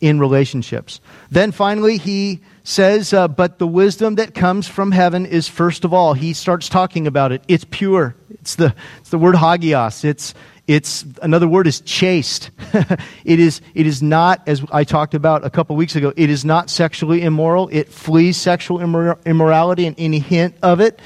in 0.00 0.18
relationships. 0.18 1.00
Then 1.30 1.52
finally, 1.52 1.98
he 1.98 2.40
says, 2.64 3.12
uh, 3.12 3.28
But 3.28 3.58
the 3.58 3.66
wisdom 3.66 4.16
that 4.16 4.34
comes 4.34 4.66
from 4.66 4.92
heaven 4.92 5.26
is 5.26 5.48
first 5.48 5.84
of 5.84 5.92
all, 5.92 6.14
he 6.14 6.32
starts 6.32 6.68
talking 6.68 7.06
about 7.06 7.32
it. 7.32 7.42
It's 7.48 7.64
pure. 7.64 8.14
It's 8.40 8.56
the, 8.56 8.74
it's 9.00 9.10
the 9.10 9.18
word 9.18 9.36
hagios. 9.36 10.04
It's, 10.04 10.34
it's 10.66 11.04
another 11.20 11.46
word 11.46 11.66
is 11.66 11.80
chaste. 11.80 12.50
it 13.24 13.38
is 13.38 13.60
it 13.74 13.86
is 13.86 14.02
not 14.02 14.46
as 14.48 14.64
I 14.72 14.84
talked 14.84 15.14
about 15.14 15.44
a 15.44 15.50
couple 15.50 15.76
weeks 15.76 15.94
ago. 15.94 16.12
It 16.16 16.30
is 16.30 16.44
not 16.44 16.70
sexually 16.70 17.22
immoral. 17.22 17.68
It 17.70 17.90
flees 17.90 18.36
sexual 18.36 18.78
immor- 18.78 19.22
immorality 19.26 19.86
and 19.86 19.94
any 19.98 20.20
hint 20.20 20.54
of 20.62 20.80
it, 20.80 21.00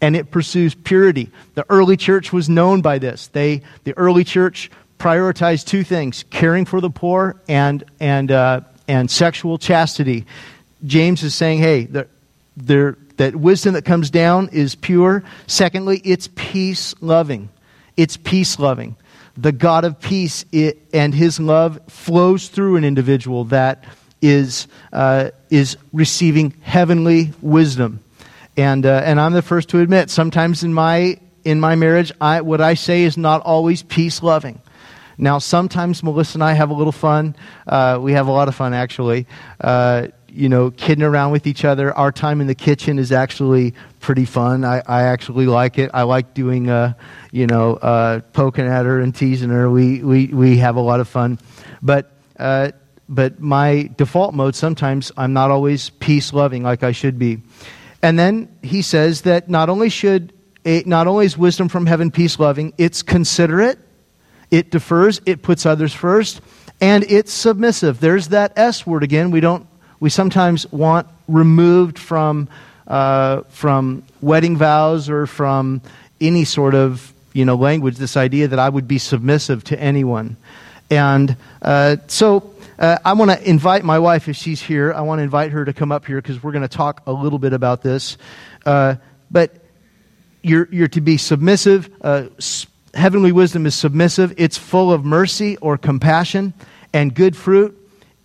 and 0.00 0.16
it 0.16 0.30
pursues 0.32 0.74
purity. 0.74 1.30
The 1.54 1.64
early 1.68 1.96
church 1.96 2.32
was 2.32 2.48
known 2.48 2.82
by 2.82 2.98
this. 2.98 3.28
They 3.28 3.62
the 3.84 3.96
early 3.96 4.24
church 4.24 4.70
prioritized 4.98 5.66
two 5.66 5.84
things: 5.84 6.24
caring 6.30 6.64
for 6.64 6.80
the 6.80 6.90
poor 6.90 7.40
and 7.48 7.84
and 8.00 8.32
uh, 8.32 8.62
and 8.88 9.10
sexual 9.10 9.58
chastity. 9.58 10.26
James 10.84 11.22
is 11.22 11.34
saying, 11.34 11.60
hey, 11.60 11.84
that 11.84 13.36
wisdom 13.36 13.74
that 13.74 13.84
comes 13.84 14.10
down 14.10 14.48
is 14.52 14.74
pure. 14.74 15.22
Secondly, 15.46 16.00
it's 16.04 16.28
peace 16.34 16.94
loving. 17.00 17.48
It's 17.96 18.16
peace 18.16 18.58
loving. 18.58 18.96
The 19.36 19.52
God 19.52 19.84
of 19.84 20.00
peace 20.00 20.44
it, 20.52 20.78
and 20.92 21.14
his 21.14 21.40
love 21.40 21.80
flows 21.88 22.48
through 22.48 22.76
an 22.76 22.84
individual 22.84 23.44
that 23.46 23.84
is, 24.22 24.68
uh, 24.92 25.30
is 25.50 25.76
receiving 25.92 26.54
heavenly 26.62 27.32
wisdom. 27.42 28.00
And, 28.56 28.86
uh, 28.86 29.02
and 29.04 29.20
I'm 29.20 29.32
the 29.32 29.42
first 29.42 29.70
to 29.70 29.80
admit, 29.80 30.08
sometimes 30.10 30.62
in 30.62 30.72
my, 30.72 31.18
in 31.44 31.58
my 31.58 31.74
marriage, 31.74 32.12
I, 32.20 32.40
what 32.42 32.60
I 32.60 32.74
say 32.74 33.02
is 33.02 33.16
not 33.16 33.42
always 33.42 33.82
peace 33.82 34.22
loving. 34.22 34.60
Now, 35.18 35.38
sometimes 35.38 36.02
Melissa 36.02 36.36
and 36.36 36.44
I 36.44 36.52
have 36.52 36.70
a 36.70 36.74
little 36.74 36.92
fun. 36.92 37.36
Uh, 37.66 37.98
we 38.00 38.12
have 38.12 38.28
a 38.28 38.32
lot 38.32 38.48
of 38.48 38.54
fun, 38.54 38.72
actually. 38.74 39.26
You 40.34 40.48
know, 40.48 40.72
kidding 40.72 41.04
around 41.04 41.30
with 41.30 41.46
each 41.46 41.64
other. 41.64 41.96
Our 41.96 42.10
time 42.10 42.40
in 42.40 42.48
the 42.48 42.56
kitchen 42.56 42.98
is 42.98 43.12
actually 43.12 43.74
pretty 44.00 44.24
fun. 44.24 44.64
I, 44.64 44.82
I 44.84 45.02
actually 45.04 45.46
like 45.46 45.78
it. 45.78 45.92
I 45.94 46.02
like 46.02 46.34
doing, 46.34 46.68
uh, 46.68 46.94
you 47.30 47.46
know, 47.46 47.74
uh, 47.74 48.20
poking 48.32 48.66
at 48.66 48.84
her 48.84 48.98
and 48.98 49.14
teasing 49.14 49.50
her. 49.50 49.70
We, 49.70 50.02
we, 50.02 50.26
we 50.26 50.56
have 50.58 50.74
a 50.74 50.80
lot 50.80 50.98
of 50.98 51.06
fun. 51.06 51.38
But, 51.80 52.10
uh, 52.36 52.72
but 53.08 53.38
my 53.38 53.90
default 53.96 54.34
mode, 54.34 54.56
sometimes 54.56 55.12
I'm 55.16 55.34
not 55.34 55.52
always 55.52 55.90
peace 55.90 56.32
loving 56.32 56.64
like 56.64 56.82
I 56.82 56.90
should 56.90 57.16
be. 57.16 57.42
And 58.02 58.18
then 58.18 58.54
he 58.60 58.82
says 58.82 59.22
that 59.22 59.48
not 59.48 59.70
only 59.70 59.88
should, 59.88 60.32
not 60.64 61.06
only 61.06 61.26
is 61.26 61.38
wisdom 61.38 61.68
from 61.68 61.86
heaven 61.86 62.10
peace 62.10 62.40
loving, 62.40 62.72
it's 62.76 63.02
considerate, 63.02 63.78
it 64.50 64.70
defers, 64.70 65.20
it 65.26 65.42
puts 65.42 65.64
others 65.64 65.94
first, 65.94 66.40
and 66.80 67.04
it's 67.04 67.32
submissive. 67.32 68.00
There's 68.00 68.28
that 68.28 68.58
S 68.58 68.86
word 68.86 69.04
again. 69.04 69.30
We 69.30 69.40
don't 69.40 69.66
we 70.04 70.10
sometimes 70.10 70.70
want 70.70 71.06
removed 71.28 71.98
from, 71.98 72.46
uh, 72.86 73.40
from 73.48 74.02
wedding 74.20 74.54
vows 74.54 75.08
or 75.08 75.26
from 75.26 75.80
any 76.20 76.44
sort 76.44 76.74
of 76.74 77.14
you 77.32 77.46
know, 77.46 77.54
language 77.54 77.96
this 77.96 78.14
idea 78.14 78.48
that 78.48 78.58
I 78.58 78.68
would 78.68 78.86
be 78.86 78.98
submissive 78.98 79.64
to 79.64 79.80
anyone. 79.80 80.36
And 80.90 81.34
uh, 81.62 81.96
so 82.06 82.54
uh, 82.78 82.98
I 83.02 83.14
want 83.14 83.30
to 83.30 83.48
invite 83.48 83.82
my 83.82 83.98
wife, 83.98 84.28
if 84.28 84.36
she's 84.36 84.60
here, 84.60 84.92
I 84.92 85.00
want 85.00 85.20
to 85.20 85.22
invite 85.22 85.52
her 85.52 85.64
to 85.64 85.72
come 85.72 85.90
up 85.90 86.04
here 86.04 86.20
because 86.20 86.42
we're 86.42 86.52
going 86.52 86.68
to 86.68 86.68
talk 86.68 87.00
a 87.06 87.12
little 87.12 87.38
bit 87.38 87.54
about 87.54 87.80
this. 87.80 88.18
Uh, 88.66 88.96
but 89.30 89.52
you're, 90.42 90.68
you're 90.70 90.88
to 90.88 91.00
be 91.00 91.16
submissive. 91.16 91.88
Uh, 92.02 92.24
heavenly 92.92 93.32
wisdom 93.32 93.64
is 93.64 93.74
submissive, 93.74 94.34
it's 94.36 94.58
full 94.58 94.92
of 94.92 95.02
mercy 95.02 95.56
or 95.62 95.78
compassion 95.78 96.52
and 96.92 97.14
good 97.14 97.34
fruit, 97.34 97.74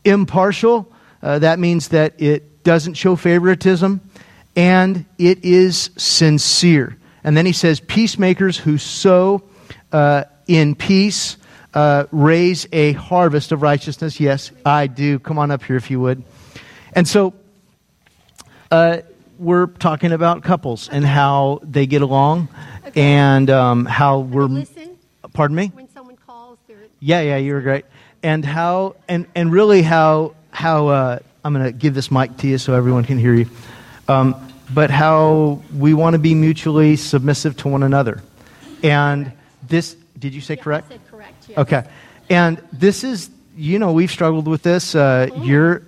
impartial 0.03 0.91
uh, 1.21 1.39
that 1.39 1.59
means 1.59 1.89
that 1.89 2.21
it 2.21 2.63
doesn't 2.63 2.95
show 2.95 3.15
favoritism 3.15 4.01
and 4.55 5.05
it 5.17 5.43
is 5.43 5.89
sincere. 5.97 6.97
And 7.23 7.35
then 7.35 7.45
he 7.45 7.53
says, 7.53 7.79
Peacemakers 7.79 8.57
who 8.57 8.77
sow 8.77 9.43
uh, 9.91 10.25
in 10.47 10.75
peace 10.75 11.37
uh, 11.73 12.05
raise 12.11 12.67
a 12.71 12.93
harvest 12.93 13.51
of 13.51 13.61
righteousness. 13.61 14.19
Yes, 14.19 14.51
I 14.65 14.87
do. 14.87 15.19
Come 15.19 15.37
on 15.37 15.51
up 15.51 15.63
here 15.63 15.75
if 15.75 15.91
you 15.91 15.99
would. 15.99 16.23
And 16.93 17.07
so 17.07 17.33
uh, 18.71 18.99
we're 19.37 19.67
talking 19.67 20.11
about 20.11 20.43
couples 20.43 20.89
and 20.89 21.05
how 21.05 21.59
they 21.63 21.85
get 21.85 22.01
along 22.01 22.49
okay. 22.87 23.01
and 23.01 23.49
um, 23.49 23.85
how 23.85 24.19
we're. 24.19 24.43
Listen. 24.43 24.97
Pardon 25.33 25.55
me? 25.55 25.71
When 25.73 25.89
someone 25.89 26.17
calls, 26.17 26.57
Yeah, 26.99 27.21
yeah, 27.21 27.37
you 27.37 27.53
were 27.53 27.61
great. 27.61 27.85
And 28.23 28.43
how, 28.43 28.95
and, 29.07 29.27
and 29.35 29.51
really 29.51 29.81
how 29.81 30.33
how 30.59 30.89
uh, 30.89 31.19
I'm 31.41 31.53
going 31.53 31.65
to 31.65 31.71
give 31.71 31.93
this 31.93 32.11
mic 32.11 32.35
to 32.37 32.47
you 32.47 32.57
so 32.57 32.73
everyone 32.73 33.05
can 33.05 33.17
hear 33.17 33.33
you. 33.33 33.47
Um, 34.09 34.35
but 34.73 34.91
how 34.91 35.61
we 35.73 35.93
want 35.93 36.15
to 36.15 36.19
be 36.19 36.35
mutually 36.35 36.97
submissive 36.97 37.55
to 37.57 37.69
one 37.69 37.81
another. 37.81 38.21
And 38.83 39.31
this, 39.65 39.95
did 40.17 40.33
you 40.33 40.41
say 40.41 40.55
yeah, 40.55 40.63
correct? 40.63 40.87
I 40.87 40.95
said 40.95 41.07
correct. 41.09 41.45
Yes. 41.47 41.57
Okay. 41.59 41.83
And 42.29 42.61
this 42.73 43.05
is, 43.05 43.29
you 43.55 43.79
know, 43.79 43.93
we've 43.93 44.11
struggled 44.11 44.49
with 44.49 44.61
this. 44.61 44.95
Uh, 44.95 45.27
mm. 45.31 45.47
You're, 45.47 45.83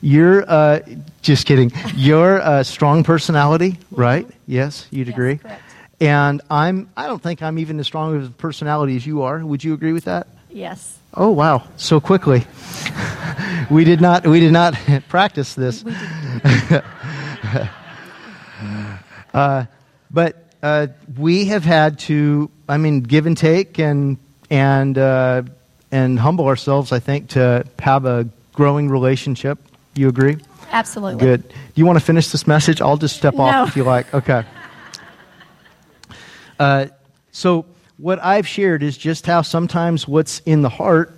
you're, 0.00 0.50
uh, 0.50 0.80
just 1.20 1.46
kidding. 1.46 1.72
You're 1.94 2.38
a 2.38 2.64
strong 2.64 3.04
personality, 3.04 3.72
mm-hmm. 3.72 4.00
right? 4.00 4.26
Yes, 4.46 4.86
you'd 4.90 5.08
yes, 5.08 5.14
agree. 5.14 5.36
Correct. 5.36 5.62
And 6.00 6.40
I'm, 6.50 6.88
I 6.96 7.06
don't 7.06 7.22
think 7.22 7.42
I'm 7.42 7.58
even 7.58 7.78
as 7.80 7.86
strong 7.86 8.16
of 8.16 8.24
a 8.24 8.30
personality 8.30 8.96
as 8.96 9.06
you 9.06 9.22
are. 9.22 9.44
Would 9.44 9.62
you 9.62 9.74
agree 9.74 9.92
with 9.92 10.06
that? 10.06 10.26
Yes. 10.48 10.98
Oh 11.14 11.30
wow! 11.30 11.64
So 11.76 12.00
quickly, 12.00 12.46
we 13.70 13.84
did 13.84 14.00
not 14.00 14.26
we 14.26 14.40
did 14.40 14.52
not 14.52 14.74
practice 15.08 15.54
this. 15.54 15.84
uh, 19.34 19.66
but 20.10 20.46
uh, 20.62 20.86
we 21.18 21.46
have 21.46 21.64
had 21.64 21.98
to, 22.00 22.50
I 22.68 22.76
mean, 22.78 23.00
give 23.02 23.26
and 23.26 23.36
take 23.36 23.78
and 23.78 24.16
and 24.50 24.96
uh, 24.96 25.42
and 25.90 26.18
humble 26.18 26.46
ourselves. 26.46 26.92
I 26.92 26.98
think 26.98 27.28
to 27.30 27.66
have 27.78 28.06
a 28.06 28.26
growing 28.54 28.88
relationship. 28.88 29.58
You 29.94 30.08
agree? 30.08 30.38
Absolutely. 30.70 31.20
Good. 31.20 31.46
Do 31.48 31.54
you 31.74 31.84
want 31.84 31.98
to 31.98 32.04
finish 32.04 32.28
this 32.28 32.46
message? 32.46 32.80
I'll 32.80 32.96
just 32.96 33.16
step 33.16 33.34
No. 33.34 33.42
off 33.42 33.68
if 33.68 33.76
you 33.76 33.84
like. 33.84 34.12
Okay. 34.14 34.44
Uh, 36.58 36.86
so 37.32 37.66
what 38.02 38.18
I've 38.20 38.48
shared 38.48 38.82
is 38.82 38.98
just 38.98 39.26
how 39.26 39.42
sometimes 39.42 40.08
what's 40.08 40.40
in 40.40 40.62
the 40.62 40.68
heart 40.68 41.16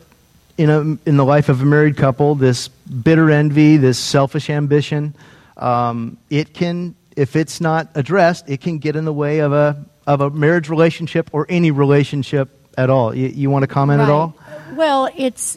in 0.59 0.68
a 0.68 0.81
in 1.09 1.16
the 1.16 1.25
life 1.25 1.49
of 1.49 1.62
a 1.62 1.64
married 1.64 1.97
couple, 1.97 2.35
this 2.35 2.68
bitter 2.68 3.31
envy, 3.31 3.79
this 3.79 3.99
selfish 3.99 4.51
ambition, 4.51 5.14
um, 5.57 6.18
it 6.29 6.53
can, 6.53 6.94
if 7.16 7.37
it's 7.37 7.59
not 7.59 7.88
addressed, 7.94 8.51
it 8.51 8.61
can 8.61 8.79
get 8.79 8.97
in 8.97 9.07
the 9.07 9.14
way 9.14 9.38
of 9.38 9.55
a 9.55 9.83
of 10.07 10.20
a 10.20 10.29
marriage 10.29 10.68
relationship 10.68 11.31
or 11.33 11.47
any 11.49 11.70
relationship 11.70 12.51
at 12.77 12.90
all. 12.90 13.14
You, 13.14 13.29
you 13.29 13.49
want 13.49 13.62
to 13.62 13.66
comment 13.66 14.03
at 14.03 14.11
all? 14.11 14.37
Well, 14.75 15.09
it's 15.16 15.57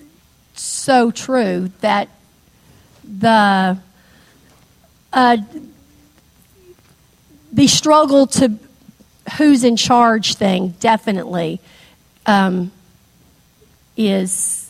so 0.54 1.12
true 1.12 1.72
that 1.82 2.08
the 3.04 3.78
uh, 5.12 5.38
the 7.52 7.68
struggle 7.68 8.28
to 8.28 8.58
who's 9.38 9.64
in 9.64 9.76
charge 9.76 10.36
thing 10.36 10.76
definitely 10.80 11.60
um, 12.26 12.72
is 13.96 14.70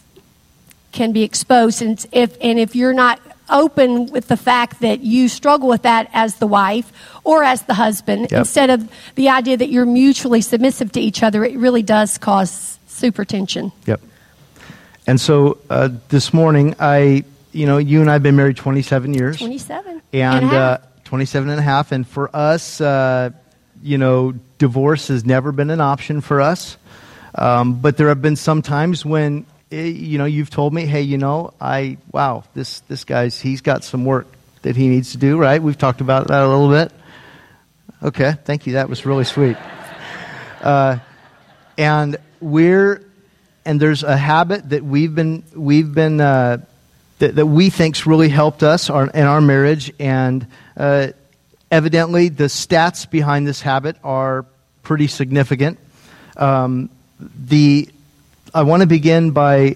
can 0.92 1.12
be 1.12 1.24
exposed, 1.24 1.82
and 1.82 2.04
if 2.12 2.36
and 2.42 2.58
if 2.60 2.76
you're 2.76 2.94
not 2.94 3.20
open 3.50 4.08
with 4.08 4.28
the 4.28 4.36
fact 4.38 4.82
that 4.82 5.00
you 5.02 5.30
struggle 5.30 5.70
with 5.70 5.84
that 5.84 6.10
as 6.14 6.36
the 6.36 6.48
wife 6.48 6.92
or 7.24 7.44
as 7.44 7.62
the 7.64 7.74
husband 7.74 8.28
Yep. 8.30 8.40
instead 8.40 8.70
of 8.70 8.90
the 9.16 9.30
idea 9.30 9.56
that 9.56 9.70
you're 9.70 9.86
mutually 9.86 10.42
submissive 10.42 10.92
to 10.92 11.00
each 11.00 11.24
other 11.24 11.46
it 11.46 11.56
really 11.58 11.82
does 11.82 12.18
cause 12.18 12.78
super 12.88 13.24
tension 13.24 13.72
Yep. 13.86 14.02
And 15.08 15.22
so 15.22 15.60
uh, 15.70 15.88
this 16.10 16.34
morning, 16.34 16.76
I, 16.82 17.24
you 17.54 17.66
know, 17.68 17.78
you 17.78 18.02
and 18.02 18.10
I 18.10 18.14
have 18.14 18.24
been 18.24 18.36
married 18.36 18.58
27 18.58 19.14
years. 19.14 19.38
27 19.38 20.02
and 20.12 20.44
a 20.44 20.48
half. 20.50 20.82
uh, 20.82 20.86
27 21.06 21.50
and 21.50 21.58
a 21.62 21.64
half. 21.64 21.94
And 21.94 22.06
for 22.06 22.30
us, 22.36 22.82
uh, 22.82 23.30
you 23.82 23.98
know, 23.98 24.34
divorce 24.58 25.08
has 25.10 25.26
never 25.26 25.52
been 25.52 25.70
an 25.70 25.82
option 25.82 26.22
for 26.22 26.42
us. 26.42 26.78
Um, 27.36 27.80
but 27.80 27.98
there 27.98 28.08
have 28.10 28.22
been 28.22 28.36
some 28.36 28.62
times 28.62 29.06
when, 29.06 29.46
eh, 29.72 29.84
you 29.84 30.18
know, 30.18 30.26
you've 30.26 30.50
told 30.50 30.74
me, 30.74 30.86
hey, 30.86 31.02
you 31.02 31.18
know, 31.18 31.54
I, 31.62 31.98
wow, 32.12 32.44
this, 32.54 32.80
this 32.82 33.04
guy's, 33.04 33.40
he's 33.40 33.62
got 33.62 33.84
some 33.84 34.06
work 34.06 34.28
that 34.64 34.76
he 34.76 34.88
needs 34.88 35.12
to 35.12 35.18
do, 35.18 35.38
right? 35.38 35.62
We've 35.62 35.78
talked 35.78 36.02
about 36.02 36.28
that 36.28 36.42
a 36.42 36.48
little 36.48 36.70
bit. 36.70 36.92
Okay, 38.02 38.34
thank 38.46 38.68
you. 38.68 38.74
That 38.74 38.90
was 38.90 39.06
really 39.06 39.24
sweet. 39.24 39.58
Uh, 40.62 41.00
and 41.78 42.18
we're 42.40 43.04
and 43.66 43.80
there's 43.80 44.04
a 44.04 44.16
habit 44.16 44.70
that 44.70 44.84
we've 44.84 45.14
been 45.14 45.44
we've 45.56 45.94
been 45.94 46.22
uh, 46.22 46.58
that, 47.20 47.36
that 47.36 47.46
we 47.46 47.70
think's 47.70 48.06
really 48.06 48.30
helped 48.30 48.64
us 48.64 48.90
our, 48.90 49.08
in 49.08 49.24
our 49.24 49.42
marriage 49.42 49.92
and 50.00 50.48
uh, 50.76 51.08
evidently 51.72 52.30
the 52.30 52.46
stats 52.46 53.10
behind 53.10 53.48
this 53.48 53.62
habit 53.62 53.98
are 54.04 54.46
pretty 54.84 55.08
significant 55.08 55.80
um, 56.38 56.90
the 57.20 57.90
I 58.54 58.64
want 58.64 58.82
to 58.82 58.88
begin 58.88 59.32
by 59.32 59.76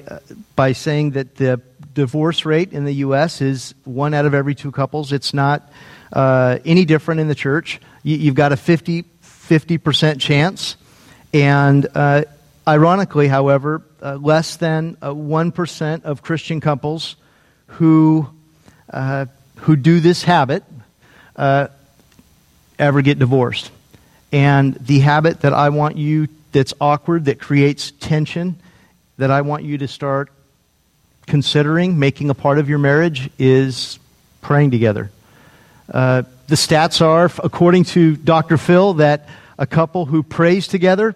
by 0.56 0.72
saying 0.74 1.12
that 1.12 1.36
the 1.36 1.62
divorce 1.94 2.46
rate 2.46 2.72
in 2.72 2.86
the 2.86 2.94
U.S. 3.06 3.42
is 3.42 3.76
one 3.84 4.14
out 4.14 4.26
of 4.26 4.34
every 4.34 4.56
two 4.56 4.72
couples. 4.72 5.12
It's 5.12 5.34
not 5.34 5.72
uh, 6.14 6.60
any 6.66 6.86
different 6.86 7.22
in 7.22 7.28
the 7.28 7.36
church. 7.36 7.82
You, 8.04 8.18
you've 8.18 8.36
got 8.36 8.52
a 8.52 8.58
50 8.58 9.04
percent 9.78 10.22
chance, 10.22 10.78
and 11.34 11.86
uh, 11.94 12.24
ironically, 12.68 13.28
however, 13.28 13.82
uh, 14.02 14.16
less 14.16 14.56
than 14.58 14.98
uh, 15.04 15.14
one 15.14 15.52
percent 15.52 16.06
of 16.06 16.22
Christian 16.22 16.62
couples 16.62 17.18
who 17.68 18.30
uh, 18.92 19.26
who 19.58 19.76
do 19.76 20.00
this 20.00 20.24
habit 20.24 20.64
uh, 21.36 21.68
ever 22.82 23.02
get 23.02 23.20
divorced. 23.20 23.72
And 24.34 24.74
the 24.76 25.00
habit 25.00 25.42
that 25.42 25.54
I 25.54 25.70
want 25.70 25.98
you 25.98 26.28
that's 26.52 26.74
awkward, 26.82 27.26
that 27.26 27.40
creates 27.40 27.92
tension, 27.92 28.58
that 29.18 29.32
I 29.32 29.42
want 29.42 29.64
you 29.64 29.78
to 29.78 29.88
start 29.88 30.32
considering 31.28 32.00
making 32.00 32.30
a 32.30 32.34
part 32.34 32.58
of 32.58 32.68
your 32.68 32.80
marriage 32.80 33.30
is 33.38 34.00
praying 34.42 34.72
together. 34.72 35.12
Uh, 35.90 36.24
the 36.48 36.56
stats 36.56 37.02
are, 37.02 37.32
according 37.44 37.86
to 37.86 38.16
Dr. 38.18 38.58
Phil, 38.58 38.96
that 38.96 39.30
a 39.58 39.68
couple 39.68 40.06
who 40.06 40.24
prays 40.24 40.68
together, 40.68 41.16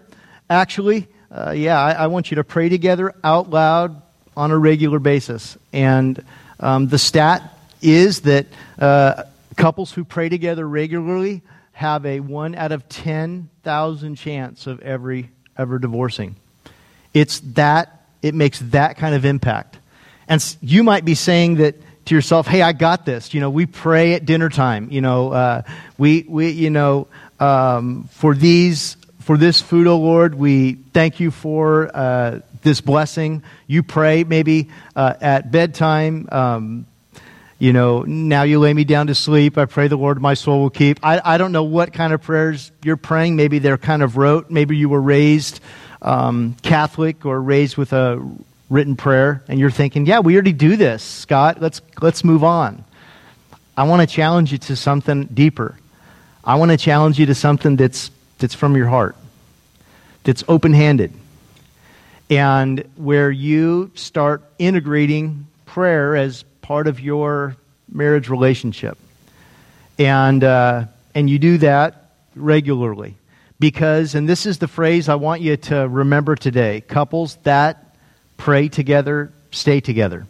actually, 0.49 1.07
uh, 1.31 1.51
yeah, 1.51 1.79
I, 1.79 1.91
I 1.91 2.07
want 2.07 2.31
you 2.31 2.35
to 2.35 2.43
pray 2.43 2.69
together 2.69 3.13
out 3.23 3.49
loud 3.49 4.01
on 4.37 4.51
a 4.51 4.57
regular 4.57 4.99
basis. 4.99 5.57
And 5.73 6.23
um, 6.59 6.87
the 6.87 6.99
stat 6.99 7.57
is 7.81 8.21
that 8.21 8.45
uh, 8.79 9.23
couples 9.55 9.91
who 9.91 10.03
pray 10.03 10.29
together 10.29 10.67
regularly 10.67 11.41
have 11.75 12.05
a 12.05 12.21
1 12.21 12.55
out 12.55 12.71
of 12.71 12.87
10,000 12.87 14.15
chance 14.15 14.65
of 14.65 14.79
every, 14.79 15.29
ever 15.57 15.77
divorcing. 15.77 16.37
It's 17.13 17.41
that, 17.41 18.07
it 18.21 18.33
makes 18.33 18.59
that 18.59 18.97
kind 18.97 19.13
of 19.13 19.25
impact. 19.25 19.77
And 20.29 20.55
you 20.61 20.83
might 20.83 21.03
be 21.03 21.15
saying 21.15 21.55
that 21.55 21.75
to 22.05 22.15
yourself, 22.15 22.47
hey, 22.47 22.61
I 22.61 22.71
got 22.71 23.05
this. 23.05 23.33
You 23.33 23.41
know, 23.41 23.49
we 23.49 23.65
pray 23.65 24.13
at 24.13 24.25
dinner 24.25 24.47
time. 24.47 24.87
You 24.89 25.01
know, 25.01 25.33
uh, 25.33 25.61
we, 25.97 26.25
we, 26.29 26.51
you 26.51 26.69
know, 26.69 27.07
um, 27.41 28.07
for 28.09 28.33
these, 28.33 28.95
for 29.19 29.35
this 29.37 29.61
food, 29.61 29.85
O 29.85 29.97
Lord, 29.97 30.33
we 30.33 30.75
thank 30.93 31.19
you 31.19 31.29
for 31.29 31.91
uh, 31.93 32.39
this 32.61 32.79
blessing. 32.79 33.43
You 33.67 33.83
pray 33.83 34.23
maybe 34.23 34.69
uh, 34.95 35.15
at 35.19 35.51
bedtime. 35.51 36.29
Um, 36.31 36.85
you 37.57 37.71
know, 37.71 38.03
now 38.03 38.43
you 38.43 38.59
lay 38.59 38.73
me 38.73 38.83
down 38.83 39.07
to 39.07 39.15
sleep. 39.15 39.57
I 39.57 39.65
pray 39.65 39.87
the 39.87 39.95
Lord 39.95 40.21
my 40.21 40.33
soul 40.33 40.61
will 40.61 40.69
keep. 40.69 40.99
I, 41.03 41.21
I 41.23 41.37
don't 41.37 41.51
know 41.51 41.63
what 41.63 41.93
kind 41.93 42.11
of 42.11 42.21
prayers 42.21 42.71
you're 42.83 42.97
praying. 42.97 43.35
Maybe 43.35 43.59
they're 43.59 43.77
kind 43.77 44.03
of 44.03 44.17
rote. 44.17 44.49
Maybe 44.49 44.75
you 44.75 44.89
were 44.89 45.01
raised 45.01 45.61
um, 46.01 46.55
Catholic 46.61 47.25
or 47.25 47.41
raised 47.41 47.77
with 47.77 47.93
a 47.93 48.21
written 48.69 48.95
prayer, 48.95 49.43
and 49.47 49.59
you're 49.59 49.71
thinking, 49.71 50.05
yeah, 50.05 50.19
we 50.19 50.33
already 50.33 50.53
do 50.53 50.75
this, 50.75 51.01
Scott. 51.01 51.61
Let's, 51.61 51.81
let's 52.01 52.23
move 52.23 52.43
on. 52.43 52.83
I 53.77 53.83
want 53.83 54.07
to 54.07 54.07
challenge 54.07 54.51
you 54.51 54.57
to 54.57 54.75
something 54.75 55.25
deeper. 55.25 55.77
I 56.43 56.55
want 56.55 56.71
to 56.71 56.77
challenge 56.77 57.19
you 57.19 57.25
to 57.27 57.35
something 57.35 57.75
that's, 57.75 58.11
that's 58.37 58.53
from 58.53 58.75
your 58.75 58.87
heart, 58.87 59.15
that's 60.23 60.43
open 60.47 60.73
handed, 60.73 61.13
and 62.29 62.83
where 62.95 63.31
you 63.31 63.91
start 63.95 64.43
integrating 64.59 65.47
prayer 65.65 66.15
as 66.15 66.43
part 66.65 66.87
of 66.87 66.99
your 66.99 67.55
marriage 67.91 68.27
relationship. 68.27 68.97
And, 69.99 70.43
uh, 70.43 70.85
and 71.13 71.29
you 71.29 71.37
do 71.37 71.59
that 71.59 72.09
regularly. 72.35 73.15
Because, 73.59 74.15
and 74.15 74.27
this 74.27 74.47
is 74.47 74.57
the 74.57 74.67
phrase 74.67 75.07
I 75.07 75.13
want 75.13 75.41
you 75.41 75.57
to 75.57 75.87
remember 75.87 76.35
today 76.35 76.81
couples 76.81 77.37
that 77.43 77.95
pray 78.37 78.67
together 78.67 79.31
stay 79.51 79.79
together. 79.79 80.25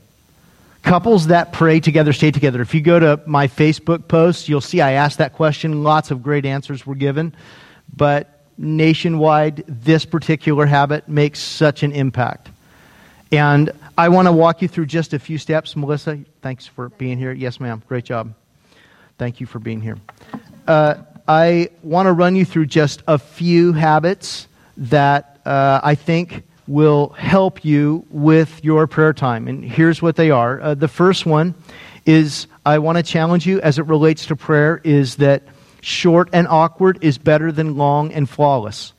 Couples 0.84 1.28
that 1.28 1.54
pray 1.54 1.80
together 1.80 2.12
stay 2.12 2.32
together. 2.32 2.62
If 2.62 2.76
you 2.76 2.82
go 2.82 3.00
to 3.00 3.22
my 3.26 3.48
Facebook 3.48 4.10
post, 4.10 4.50
you'll 4.50 4.60
see 4.60 4.82
I 4.82 4.92
asked 4.92 5.20
that 5.20 5.32
question. 5.34 5.84
Lots 5.84 6.12
of 6.12 6.22
great 6.22 6.46
answers 6.46 6.86
were 6.86 6.96
given. 6.96 7.34
But 7.96 8.42
nationwide, 8.58 9.64
this 9.68 10.04
particular 10.04 10.66
habit 10.66 11.08
makes 11.08 11.40
such 11.40 11.82
an 11.82 11.94
impact. 11.94 12.50
And 13.32 13.72
I 13.98 14.10
want 14.10 14.28
to 14.28 14.32
walk 14.32 14.62
you 14.62 14.68
through 14.68 14.88
just 14.88 15.14
a 15.14 15.20
few 15.20 15.38
steps. 15.38 15.76
Melissa, 15.76 16.20
thanks 16.42 16.68
for 16.68 16.90
being 16.90 17.18
here. 17.18 17.32
Yes, 17.32 17.60
ma'am. 17.60 17.82
Great 17.88 18.04
job. 18.04 18.34
Thank 19.18 19.40
you 19.40 19.46
for 19.46 19.60
being 19.60 19.80
here. 19.80 19.98
Uh, 20.68 20.96
I 21.28 21.70
want 21.82 22.08
to 22.08 22.12
run 22.12 22.36
you 22.36 22.44
through 22.44 22.66
just 22.66 23.04
a 23.08 23.18
few 23.18 23.72
habits 23.72 24.48
that 24.78 25.40
uh, 25.46 25.80
I 25.82 25.96
think 25.96 26.44
will 26.68 27.10
help 27.10 27.64
you 27.64 28.06
with 28.10 28.64
your 28.66 28.86
prayer 28.88 29.14
time. 29.14 29.48
And 29.48 29.64
here's 29.64 30.02
what 30.02 30.18
they 30.18 30.30
are. 30.30 30.60
Uh, 30.60 30.74
the 30.74 30.88
first 30.88 31.26
one 31.26 31.56
is 32.06 32.48
I 32.66 32.80
want 32.80 32.98
to 32.98 33.04
challenge 33.04 33.46
you 33.46 33.62
as 33.62 33.80
it 33.80 33.86
relates 33.86 34.26
to 34.28 34.36
prayer 34.36 34.82
is 34.84 35.16
that 35.18 35.44
short 35.82 36.30
and 36.34 36.48
awkward 36.48 37.00
is 37.02 37.18
better 37.18 37.52
than 37.52 37.78
long 37.78 38.12
and 38.12 38.30
flawless. 38.30 38.94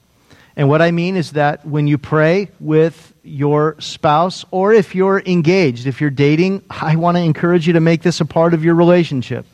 And 0.57 0.71
what 0.71 0.81
I 0.81 0.91
mean 0.91 1.17
is 1.17 1.33
that 1.33 1.67
when 1.67 1.87
you 1.87 1.99
pray 1.99 2.49
with 2.59 3.13
your 3.23 3.77
spouse, 3.79 4.45
or 4.51 4.73
if 4.73 4.95
you're 4.95 5.21
engaged, 5.27 5.87
if 5.87 6.01
you're 6.01 6.11
dating, 6.11 6.63
I 6.71 6.97
want 6.97 7.19
to 7.19 7.23
encourage 7.23 7.67
you 7.67 7.75
to 7.75 7.81
make 7.81 8.03
this 8.03 8.21
a 8.21 8.25
part 8.25 8.55
of 8.55 8.65
your 8.65 8.75
relationship. 8.75 9.45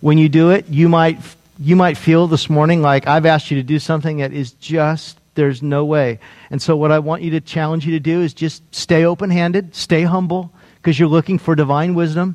When 0.00 0.18
you 0.18 0.28
do 0.28 0.50
it, 0.50 0.66
you 0.68 0.88
might, 0.88 1.18
you 1.58 1.76
might 1.76 1.96
feel 1.96 2.26
this 2.26 2.50
morning 2.50 2.82
like 2.82 3.06
I've 3.06 3.26
asked 3.26 3.50
you 3.50 3.58
to 3.58 3.62
do 3.62 3.78
something 3.78 4.18
that 4.18 4.32
is 4.32 4.52
just, 4.52 5.18
there's 5.36 5.62
no 5.62 5.84
way. 5.84 6.18
And 6.50 6.60
so, 6.60 6.76
what 6.76 6.90
I 6.90 6.98
want 6.98 7.22
you 7.22 7.30
to 7.32 7.40
challenge 7.40 7.86
you 7.86 7.92
to 7.92 8.00
do 8.00 8.22
is 8.22 8.34
just 8.34 8.62
stay 8.74 9.04
open 9.04 9.30
handed, 9.30 9.76
stay 9.76 10.02
humble, 10.02 10.50
because 10.76 10.98
you're 10.98 11.08
looking 11.08 11.38
for 11.38 11.54
divine 11.54 11.94
wisdom, 11.94 12.34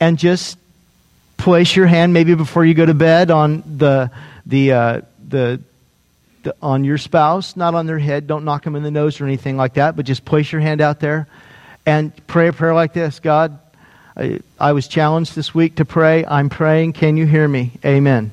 and 0.00 0.18
just 0.18 0.56
place 1.36 1.76
your 1.76 1.86
hand 1.86 2.12
maybe 2.12 2.34
before 2.34 2.64
you 2.64 2.72
go 2.72 2.86
to 2.86 2.94
bed 2.94 3.30
on 3.30 3.62
the, 3.76 4.10
the, 4.46 4.72
uh, 4.72 5.00
the, 5.28 5.60
the 6.46 6.56
on 6.62 6.84
your 6.84 6.98
spouse, 6.98 7.56
not 7.56 7.74
on 7.74 7.86
their 7.86 7.98
head. 7.98 8.26
Don't 8.26 8.44
knock 8.44 8.64
them 8.64 8.74
in 8.74 8.82
the 8.82 8.90
nose 8.90 9.20
or 9.20 9.26
anything 9.26 9.56
like 9.56 9.74
that, 9.74 9.96
but 9.96 10.06
just 10.06 10.24
place 10.24 10.50
your 10.50 10.60
hand 10.60 10.80
out 10.80 11.00
there 11.00 11.28
and 11.84 12.12
pray 12.26 12.48
a 12.48 12.52
prayer 12.52 12.74
like 12.74 12.92
this 12.92 13.20
God, 13.20 13.58
I, 14.16 14.40
I 14.58 14.72
was 14.72 14.88
challenged 14.88 15.34
this 15.34 15.54
week 15.54 15.76
to 15.76 15.84
pray. 15.84 16.24
I'm 16.24 16.48
praying. 16.48 16.94
Can 16.94 17.16
you 17.16 17.26
hear 17.26 17.46
me? 17.46 17.72
Amen. 17.84 18.32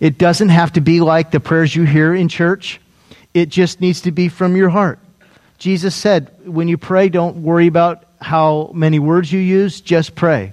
It 0.00 0.18
doesn't 0.18 0.50
have 0.50 0.72
to 0.74 0.80
be 0.80 1.00
like 1.00 1.30
the 1.30 1.40
prayers 1.40 1.74
you 1.74 1.84
hear 1.84 2.14
in 2.14 2.28
church, 2.28 2.80
it 3.34 3.48
just 3.48 3.80
needs 3.80 4.02
to 4.02 4.12
be 4.12 4.28
from 4.28 4.56
your 4.56 4.68
heart. 4.68 4.98
Jesus 5.58 5.94
said, 5.94 6.30
when 6.44 6.68
you 6.68 6.76
pray, 6.76 7.08
don't 7.08 7.42
worry 7.42 7.66
about 7.66 8.04
how 8.20 8.70
many 8.74 8.98
words 8.98 9.32
you 9.32 9.40
use, 9.40 9.80
just 9.80 10.14
pray. 10.14 10.52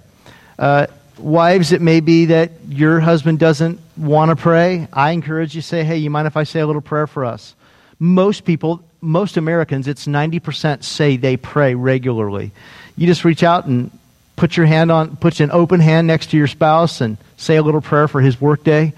Uh, 0.58 0.88
wives, 1.18 1.72
it 1.74 1.82
may 1.82 2.00
be 2.00 2.26
that 2.26 2.52
your 2.70 3.00
husband 3.00 3.40
doesn't 3.40 3.80
want 3.98 4.30
to 4.30 4.36
pray. 4.36 4.88
I 4.92 5.12
encourage 5.12 5.56
you 5.56 5.62
say, 5.62 5.84
hey, 5.84 5.98
you 5.98 6.10
mind 6.10 6.28
if 6.28 6.38
I 6.38 6.44
say 6.44 6.60
a 6.60 6.68
little 6.68 6.82
prayer 6.82 7.08
for 7.08 7.26
us? 7.26 7.56
Most 8.00 8.46
people, 8.46 8.84
most 9.02 9.38
Americans, 9.38 9.88
it's 9.88 10.08
90% 10.08 10.84
say 10.84 11.18
they 11.18 11.38
pray 11.38 11.76
regularly. 11.76 12.52
You 12.96 13.08
just 13.08 13.24
reach 13.24 13.44
out 13.44 13.66
and 13.66 13.92
put 14.36 14.58
your 14.58 14.66
hand 14.66 14.92
on, 14.92 15.16
put 15.18 15.40
an 15.40 15.52
open 15.52 15.80
hand 15.80 16.08
next 16.08 16.32
to 16.32 16.38
your 16.38 16.48
spouse 16.48 17.02
and 17.02 17.18
say 17.38 17.56
a 17.56 17.64
little 17.64 17.82
prayer 17.82 18.08
for 18.08 18.22
his 18.22 18.40
workday. 18.40 18.94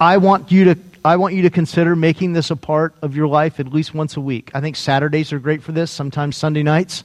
I 0.00 0.18
want 0.18 0.50
you 0.52 0.64
to 0.74 0.78
I 1.04 1.16
want 1.16 1.34
you 1.34 1.42
to 1.42 1.50
consider 1.50 1.94
making 1.94 2.32
this 2.32 2.50
a 2.50 2.56
part 2.56 2.92
of 3.02 3.14
your 3.14 3.28
life 3.28 3.60
at 3.60 3.72
least 3.72 3.94
once 3.94 4.16
a 4.16 4.20
week. 4.20 4.50
I 4.52 4.60
think 4.60 4.76
Saturdays 4.76 5.32
are 5.32 5.38
great 5.38 5.62
for 5.62 5.72
this, 5.72 5.90
sometimes 5.90 6.36
Sunday 6.36 6.62
nights. 6.62 7.04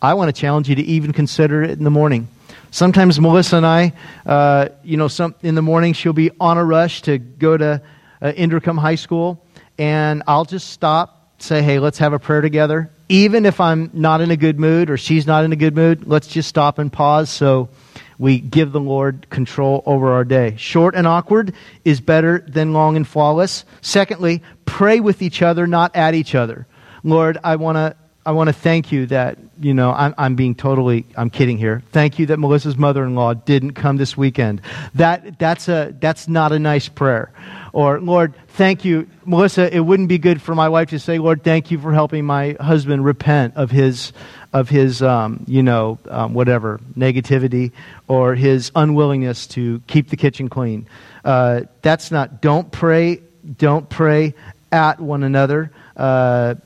I 0.00 0.14
want 0.14 0.34
to 0.34 0.40
challenge 0.40 0.68
you 0.68 0.74
to 0.74 0.82
even 0.82 1.12
consider 1.12 1.62
it 1.62 1.70
in 1.72 1.84
the 1.84 1.90
morning. 1.90 2.28
Sometimes 2.76 3.18
Melissa 3.18 3.56
and 3.56 3.64
I, 3.64 3.94
uh, 4.26 4.68
you 4.84 4.98
know, 4.98 5.08
some, 5.08 5.34
in 5.42 5.54
the 5.54 5.62
morning 5.62 5.94
she'll 5.94 6.12
be 6.12 6.30
on 6.38 6.58
a 6.58 6.62
rush 6.62 7.00
to 7.02 7.16
go 7.16 7.56
to 7.56 7.80
uh, 8.20 8.72
High 8.74 8.96
School, 8.96 9.42
and 9.78 10.22
I'll 10.26 10.44
just 10.44 10.68
stop, 10.68 11.36
say, 11.38 11.62
hey, 11.62 11.78
let's 11.78 11.96
have 11.96 12.12
a 12.12 12.18
prayer 12.18 12.42
together. 12.42 12.90
Even 13.08 13.46
if 13.46 13.62
I'm 13.62 13.90
not 13.94 14.20
in 14.20 14.30
a 14.30 14.36
good 14.36 14.60
mood 14.60 14.90
or 14.90 14.98
she's 14.98 15.26
not 15.26 15.42
in 15.42 15.54
a 15.54 15.56
good 15.56 15.74
mood, 15.74 16.06
let's 16.06 16.26
just 16.26 16.50
stop 16.50 16.78
and 16.78 16.92
pause 16.92 17.30
so 17.30 17.70
we 18.18 18.40
give 18.40 18.72
the 18.72 18.80
Lord 18.80 19.30
control 19.30 19.82
over 19.86 20.12
our 20.12 20.24
day. 20.26 20.56
Short 20.58 20.94
and 20.94 21.06
awkward 21.06 21.54
is 21.86 22.02
better 22.02 22.44
than 22.46 22.74
long 22.74 22.96
and 22.96 23.08
flawless. 23.08 23.64
Secondly, 23.80 24.42
pray 24.66 25.00
with 25.00 25.22
each 25.22 25.40
other, 25.40 25.66
not 25.66 25.96
at 25.96 26.14
each 26.14 26.34
other. 26.34 26.66
Lord, 27.02 27.38
I 27.42 27.56
want 27.56 27.76
to 27.76 27.96
I 28.26 28.32
want 28.32 28.48
to 28.48 28.52
thank 28.52 28.90
you 28.90 29.06
that, 29.06 29.38
you 29.60 29.72
know, 29.72 29.92
I'm, 29.92 30.12
I'm 30.18 30.34
being 30.34 30.56
totally, 30.56 31.06
I'm 31.16 31.30
kidding 31.30 31.58
here. 31.58 31.84
Thank 31.92 32.18
you 32.18 32.26
that 32.26 32.40
Melissa's 32.40 32.76
mother-in-law 32.76 33.34
didn't 33.34 33.74
come 33.74 33.98
this 33.98 34.16
weekend. 34.16 34.62
That, 34.96 35.38
that's, 35.38 35.68
a, 35.68 35.94
that's 36.00 36.26
not 36.26 36.50
a 36.50 36.58
nice 36.58 36.88
prayer. 36.88 37.30
Or, 37.72 38.00
Lord, 38.00 38.34
thank 38.48 38.84
you. 38.84 39.08
Melissa, 39.24 39.72
it 39.72 39.78
wouldn't 39.78 40.08
be 40.08 40.18
good 40.18 40.42
for 40.42 40.56
my 40.56 40.68
wife 40.68 40.90
to 40.90 40.98
say, 40.98 41.18
Lord, 41.18 41.44
thank 41.44 41.70
you 41.70 41.78
for 41.78 41.92
helping 41.92 42.24
my 42.24 42.56
husband 42.60 43.04
repent 43.04 43.54
of 43.54 43.70
his, 43.70 44.12
of 44.52 44.68
his, 44.68 45.02
um, 45.02 45.44
you 45.46 45.62
know, 45.62 46.00
um, 46.08 46.34
whatever, 46.34 46.80
negativity 46.98 47.70
or 48.08 48.34
his 48.34 48.72
unwillingness 48.74 49.46
to 49.48 49.80
keep 49.86 50.10
the 50.10 50.16
kitchen 50.16 50.48
clean. 50.48 50.88
Uh, 51.24 51.60
that's 51.80 52.10
not, 52.10 52.40
don't 52.42 52.72
pray, 52.72 53.20
don't 53.56 53.88
pray 53.88 54.34
at 54.72 54.98
one 54.98 55.22
another. 55.22 55.70
Uh, 55.96 56.56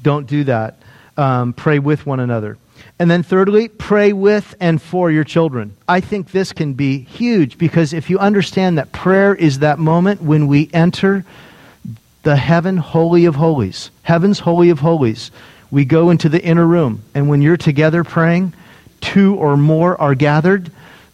don't 0.00 0.28
do 0.28 0.44
that 0.44 0.78
um, 1.18 1.52
pray 1.52 1.78
with 1.78 2.06
one 2.06 2.20
another. 2.20 2.56
And 2.98 3.10
then, 3.10 3.22
thirdly, 3.22 3.68
pray 3.68 4.12
with 4.12 4.54
and 4.60 4.80
for 4.80 5.10
your 5.10 5.24
children. 5.24 5.76
I 5.88 6.00
think 6.00 6.30
this 6.30 6.52
can 6.52 6.74
be 6.74 7.00
huge 7.00 7.58
because 7.58 7.92
if 7.92 8.08
you 8.08 8.18
understand 8.18 8.78
that 8.78 8.92
prayer 8.92 9.34
is 9.34 9.58
that 9.58 9.78
moment 9.78 10.22
when 10.22 10.46
we 10.46 10.70
enter 10.72 11.24
the 12.22 12.36
heaven 12.36 12.76
holy 12.76 13.24
of 13.24 13.34
holies, 13.34 13.90
heaven's 14.02 14.40
holy 14.40 14.70
of 14.70 14.80
holies, 14.80 15.30
we 15.70 15.84
go 15.84 16.10
into 16.10 16.28
the 16.28 16.42
inner 16.42 16.66
room. 16.66 17.02
And 17.14 17.28
when 17.28 17.42
you're 17.42 17.56
together 17.56 18.04
praying, 18.04 18.54
two 19.00 19.34
or 19.34 19.56
more 19.56 20.00
are 20.00 20.14
gathered, 20.14 20.70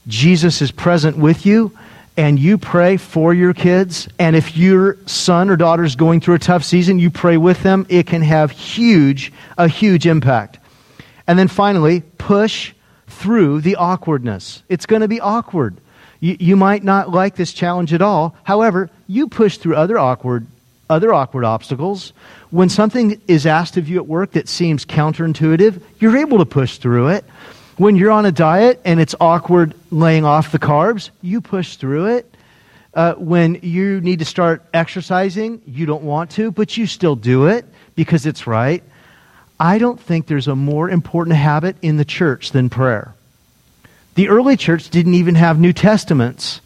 Jesus 0.06 0.62
is 0.62 0.70
present 0.70 1.16
with 1.16 1.46
you 1.46 1.76
and 2.16 2.38
you 2.38 2.59
pray 2.59 2.96
for 2.96 3.35
your 3.35 3.53
kids, 3.53 4.09
and 4.18 4.37
if 4.37 4.57
your 4.57 4.98
son 5.07 5.50
or 5.50 5.57
daughter 5.57 5.83
is 5.83 5.96
going 5.96 6.20
through 6.20 6.37
a 6.37 6.38
tough 6.38 6.62
season, 6.62 6.98
you 6.98 7.11
pray 7.11 7.37
with 7.37 7.62
them, 7.62 7.87
it 7.88 8.07
can 8.07 8.22
have 8.22 8.53
huge, 8.53 9.33
a 9.59 9.66
huge 9.66 10.07
impact. 10.07 10.59
And 11.27 11.38
then 11.38 11.48
finally, 11.48 12.03
push 12.18 12.72
through 13.09 13.62
the 13.62 13.77
awkwardness. 13.77 14.62
It's 14.68 14.87
going 14.87 15.03
to 15.03 15.09
be 15.09 15.20
awkward. 15.20 15.77
You, 16.20 16.37
you 16.38 16.57
might 16.57 16.85
not 16.85 17.11
like 17.11 17.35
this 17.37 17.53
challenge 17.53 17.92
at 17.92 18.03
all. 18.03 18.37
However, 18.44 18.90
you 19.09 19.29
push 19.29 19.59
through 19.59 19.77
other 19.77 19.98
awkward, 19.98 20.46
other 20.88 21.12
awkward 21.12 21.44
obstacles. 21.44 22.12
When 22.50 22.68
something 22.68 23.20
is 23.27 23.46
asked 23.46 23.77
of 23.77 23.88
you 23.88 23.96
at 23.96 24.07
work 24.07 24.33
that 24.33 24.48
seems 24.48 24.85
counterintuitive, 24.85 25.81
you're 25.98 26.16
able 26.16 26.38
to 26.38 26.46
push 26.46 26.79
through 26.79 27.09
it. 27.09 27.24
When 27.76 27.96
you're 27.96 28.12
on 28.12 28.24
a 28.24 28.30
diet 28.30 28.80
and 28.84 29.00
it's 29.00 29.16
awkward 29.20 29.74
laying 29.90 30.24
off 30.24 30.52
the 30.52 30.60
carbs, 30.60 31.10
you 31.22 31.40
push 31.40 31.74
through 31.74 32.16
it. 32.16 32.34
Uh, 32.92 33.14
when 33.14 33.58
you 33.62 34.00
need 34.00 34.20
to 34.20 34.24
start 34.24 34.62
exercising, 34.72 35.60
you 35.66 35.84
don't 35.84 36.04
want 36.04 36.30
to, 36.32 36.52
but 36.52 36.76
you 36.76 36.87
still 36.87 37.16
do 37.16 37.46
it 37.48 37.64
because 37.96 38.26
it's 38.26 38.46
right. 38.46 38.84
I 39.58 39.78
don't 39.78 40.00
think 40.00 40.28
there's 40.28 40.46
a 40.46 40.54
more 40.54 40.88
important 40.88 41.34
habit 41.34 41.76
in 41.82 41.96
the 41.96 42.04
church 42.04 42.52
than 42.52 42.70
prayer. 42.70 43.12
The 44.14 44.28
early 44.28 44.56
church 44.56 44.90
didn't 44.90 45.14
even 45.14 45.34
have 45.34 45.58
New 45.58 45.72
Testaments, 45.72 46.60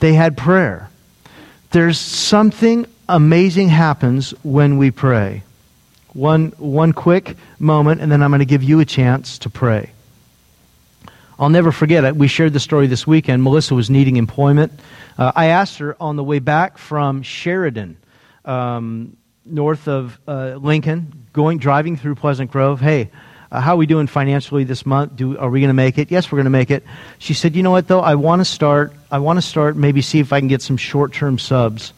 they 0.00 0.14
had 0.14 0.36
prayer. 0.36 0.90
There's 1.70 1.98
something 1.98 2.86
amazing 3.08 3.68
happens 3.68 4.32
when 4.42 4.76
we 4.76 4.90
pray. 4.90 5.44
One, 6.14 6.48
one 6.58 6.92
quick 6.92 7.36
moment, 7.60 8.00
and 8.00 8.10
then 8.10 8.24
I'm 8.24 8.30
going 8.30 8.40
to 8.40 8.44
give 8.44 8.64
you 8.64 8.80
a 8.80 8.84
chance 8.84 9.38
to 9.38 9.50
pray. 9.50 9.92
I'll 11.38 11.50
never 11.50 11.70
forget 11.70 12.04
it. 12.04 12.16
We 12.16 12.26
shared 12.26 12.52
the 12.52 12.60
story 12.60 12.88
this 12.88 13.06
weekend. 13.06 13.44
Melissa 13.44 13.74
was 13.74 13.88
needing 13.88 14.16
employment. 14.16 14.72
Uh, 15.16 15.30
I 15.36 15.46
asked 15.46 15.78
her 15.78 15.96
on 16.00 16.16
the 16.16 16.24
way 16.24 16.40
back 16.40 16.78
from 16.78 17.22
Sheridan, 17.22 17.96
um, 18.44 19.16
north 19.44 19.86
of 19.86 20.18
uh, 20.26 20.58
Lincoln, 20.60 21.26
going 21.32 21.58
driving 21.58 21.96
through 21.96 22.16
Pleasant 22.16 22.50
Grove. 22.50 22.80
Hey, 22.80 23.10
uh, 23.52 23.60
how 23.60 23.74
are 23.74 23.76
we 23.76 23.86
doing 23.86 24.08
financially 24.08 24.64
this 24.64 24.84
month? 24.84 25.14
Do, 25.14 25.38
are 25.38 25.48
we 25.48 25.60
going 25.60 25.68
to 25.68 25.74
make 25.74 25.96
it? 25.98 26.10
Yes, 26.10 26.32
we're 26.32 26.38
going 26.38 26.44
to 26.44 26.50
make 26.50 26.72
it. 26.72 26.82
She 27.18 27.34
said, 27.34 27.54
you 27.54 27.62
know 27.62 27.70
what 27.70 27.86
though? 27.86 28.00
I 28.00 28.16
want 28.16 28.40
to 28.40 28.44
start. 28.44 28.92
I 29.10 29.20
want 29.20 29.36
to 29.36 29.42
start. 29.42 29.76
Maybe 29.76 30.02
see 30.02 30.18
if 30.18 30.32
I 30.32 30.40
can 30.40 30.48
get 30.48 30.60
some 30.60 30.76
short-term 30.76 31.38
subs 31.38 31.92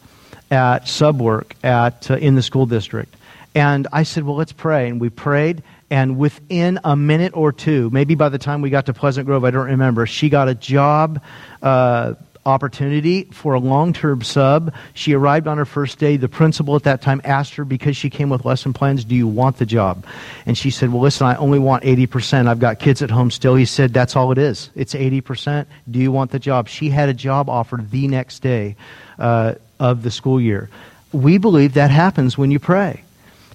at 0.51 0.87
sub 0.87 1.19
work 1.19 1.55
at 1.63 2.11
uh, 2.11 2.17
in 2.17 2.35
the 2.35 2.43
school 2.43 2.67
district. 2.67 3.15
And 3.55 3.87
I 3.91 4.03
said, 4.03 4.23
well, 4.23 4.35
let's 4.35 4.53
pray. 4.53 4.87
And 4.87 5.01
we 5.01 5.09
prayed 5.09 5.63
and 5.91 6.17
within 6.17 6.79
a 6.85 6.95
minute 6.95 7.33
or 7.35 7.51
two, 7.51 7.89
maybe 7.91 8.15
by 8.15 8.29
the 8.29 8.39
time 8.39 8.61
we 8.61 8.69
got 8.69 8.85
to 8.85 8.93
Pleasant 8.93 9.25
Grove, 9.27 9.43
I 9.43 9.51
don't 9.51 9.67
remember, 9.67 10.05
she 10.05 10.29
got 10.29 10.47
a 10.47 10.55
job 10.55 11.21
uh, 11.61 12.13
opportunity 12.45 13.25
for 13.25 13.53
a 13.53 13.59
long 13.59 13.91
term 13.91 14.21
sub. 14.21 14.73
She 14.93 15.13
arrived 15.13 15.47
on 15.47 15.57
her 15.57 15.65
first 15.65 15.99
day. 15.99 16.15
The 16.15 16.29
principal 16.29 16.77
at 16.77 16.83
that 16.83 17.01
time 17.01 17.19
asked 17.25 17.55
her, 17.55 17.65
because 17.65 17.97
she 17.97 18.09
came 18.09 18.29
with 18.29 18.45
lesson 18.45 18.71
plans, 18.71 19.03
Do 19.03 19.15
you 19.15 19.27
want 19.27 19.57
the 19.57 19.65
job? 19.65 20.05
And 20.45 20.57
she 20.57 20.71
said, 20.71 20.93
Well, 20.93 21.01
listen, 21.01 21.27
I 21.27 21.35
only 21.35 21.59
want 21.59 21.83
80%. 21.83 22.47
I've 22.47 22.59
got 22.59 22.79
kids 22.79 23.01
at 23.01 23.11
home 23.11 23.29
still. 23.29 23.55
He 23.55 23.65
said, 23.65 23.93
That's 23.93 24.15
all 24.15 24.31
it 24.31 24.37
is. 24.37 24.69
It's 24.75 24.93
80%. 24.93 25.65
Do 25.91 25.99
you 25.99 26.11
want 26.11 26.31
the 26.31 26.39
job? 26.39 26.69
She 26.69 26.89
had 26.89 27.09
a 27.09 27.13
job 27.13 27.49
offered 27.49 27.91
the 27.91 28.07
next 28.07 28.39
day 28.39 28.77
uh, 29.19 29.55
of 29.77 30.03
the 30.03 30.09
school 30.09 30.39
year. 30.39 30.69
We 31.11 31.37
believe 31.37 31.73
that 31.73 31.91
happens 31.91 32.37
when 32.37 32.49
you 32.49 32.59
pray. 32.59 33.03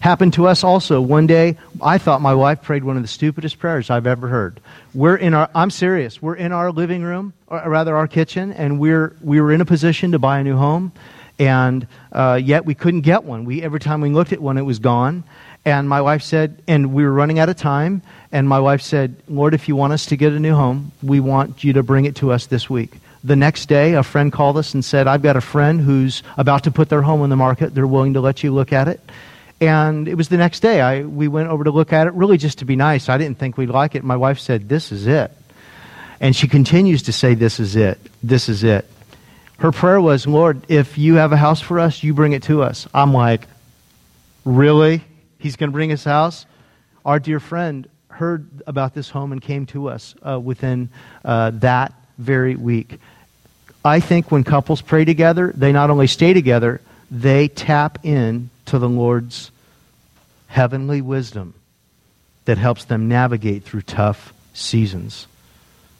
Happened 0.00 0.34
to 0.34 0.46
us 0.46 0.62
also. 0.62 1.00
One 1.00 1.26
day, 1.26 1.56
I 1.80 1.98
thought 1.98 2.20
my 2.20 2.34
wife 2.34 2.62
prayed 2.62 2.84
one 2.84 2.96
of 2.96 3.02
the 3.02 3.08
stupidest 3.08 3.58
prayers 3.58 3.90
I've 3.90 4.06
ever 4.06 4.28
heard. 4.28 4.60
We're 4.94 5.16
in 5.16 5.34
our, 5.34 5.50
I'm 5.54 5.70
serious, 5.70 6.22
we're 6.22 6.36
in 6.36 6.52
our 6.52 6.70
living 6.70 7.02
room, 7.02 7.32
or 7.48 7.62
rather 7.68 7.96
our 7.96 8.06
kitchen, 8.06 8.52
and 8.52 8.78
we're, 8.78 9.16
we 9.20 9.40
were 9.40 9.52
in 9.52 9.60
a 9.60 9.64
position 9.64 10.12
to 10.12 10.18
buy 10.18 10.38
a 10.38 10.44
new 10.44 10.56
home, 10.56 10.92
and 11.38 11.86
uh, 12.12 12.40
yet 12.42 12.64
we 12.64 12.74
couldn't 12.74 13.00
get 13.00 13.24
one. 13.24 13.44
We, 13.44 13.62
every 13.62 13.80
time 13.80 14.00
we 14.00 14.10
looked 14.10 14.32
at 14.32 14.40
one, 14.40 14.58
it 14.58 14.62
was 14.62 14.78
gone. 14.78 15.24
And 15.64 15.88
my 15.88 16.00
wife 16.00 16.22
said, 16.22 16.62
and 16.68 16.94
we 16.94 17.02
were 17.02 17.12
running 17.12 17.40
out 17.40 17.48
of 17.48 17.56
time, 17.56 18.02
and 18.30 18.48
my 18.48 18.60
wife 18.60 18.82
said, 18.82 19.16
Lord, 19.28 19.52
if 19.52 19.66
you 19.66 19.74
want 19.74 19.92
us 19.92 20.06
to 20.06 20.16
get 20.16 20.32
a 20.32 20.38
new 20.38 20.54
home, 20.54 20.92
we 21.02 21.18
want 21.18 21.64
you 21.64 21.72
to 21.72 21.82
bring 21.82 22.04
it 22.04 22.14
to 22.16 22.30
us 22.30 22.46
this 22.46 22.70
week. 22.70 22.92
The 23.24 23.34
next 23.34 23.66
day, 23.66 23.94
a 23.94 24.04
friend 24.04 24.32
called 24.32 24.56
us 24.58 24.74
and 24.74 24.84
said, 24.84 25.08
I've 25.08 25.22
got 25.22 25.36
a 25.36 25.40
friend 25.40 25.80
who's 25.80 26.22
about 26.36 26.62
to 26.64 26.70
put 26.70 26.88
their 26.88 27.02
home 27.02 27.22
on 27.22 27.30
the 27.30 27.36
market. 27.36 27.74
They're 27.74 27.86
willing 27.86 28.14
to 28.14 28.20
let 28.20 28.44
you 28.44 28.52
look 28.52 28.72
at 28.72 28.86
it. 28.86 29.00
And 29.60 30.06
it 30.06 30.14
was 30.14 30.28
the 30.28 30.36
next 30.36 30.60
day. 30.60 30.80
I, 30.80 31.02
we 31.02 31.28
went 31.28 31.48
over 31.48 31.64
to 31.64 31.70
look 31.70 31.92
at 31.92 32.06
it, 32.06 32.12
really 32.12 32.36
just 32.36 32.58
to 32.58 32.64
be 32.64 32.76
nice. 32.76 33.08
I 33.08 33.16
didn't 33.16 33.38
think 33.38 33.56
we'd 33.56 33.70
like 33.70 33.94
it. 33.94 34.04
My 34.04 34.16
wife 34.16 34.38
said, 34.38 34.68
This 34.68 34.92
is 34.92 35.06
it. 35.06 35.30
And 36.20 36.36
she 36.36 36.48
continues 36.48 37.04
to 37.04 37.12
say, 37.12 37.34
This 37.34 37.58
is 37.58 37.74
it. 37.76 37.98
This 38.22 38.48
is 38.48 38.64
it. 38.64 38.88
Her 39.58 39.72
prayer 39.72 40.00
was, 40.00 40.26
Lord, 40.26 40.62
if 40.68 40.98
you 40.98 41.14
have 41.14 41.32
a 41.32 41.36
house 41.38 41.62
for 41.62 41.80
us, 41.80 42.02
you 42.02 42.12
bring 42.12 42.32
it 42.32 42.42
to 42.44 42.62
us. 42.62 42.86
I'm 42.92 43.14
like, 43.14 43.46
Really? 44.44 45.02
He's 45.38 45.56
going 45.56 45.70
to 45.70 45.72
bring 45.72 45.90
his 45.90 46.04
house? 46.04 46.44
Our 47.04 47.18
dear 47.18 47.40
friend 47.40 47.88
heard 48.08 48.48
about 48.66 48.94
this 48.94 49.08
home 49.08 49.32
and 49.32 49.40
came 49.40 49.66
to 49.66 49.88
us 49.88 50.14
uh, 50.26 50.38
within 50.38 50.88
uh, 51.24 51.50
that 51.54 51.92
very 52.18 52.56
week. 52.56 52.98
I 53.84 54.00
think 54.00 54.32
when 54.32 54.42
couples 54.42 54.82
pray 54.82 55.04
together, 55.04 55.52
they 55.54 55.72
not 55.72 55.90
only 55.90 56.08
stay 56.08 56.32
together, 56.34 56.80
they 57.10 57.48
tap 57.48 58.04
in 58.04 58.50
to 58.66 58.78
the 58.78 58.88
Lord's 58.88 59.50
heavenly 60.48 61.00
wisdom 61.00 61.54
that 62.44 62.58
helps 62.58 62.84
them 62.84 63.08
navigate 63.08 63.64
through 63.64 63.82
tough 63.82 64.32
seasons. 64.54 65.26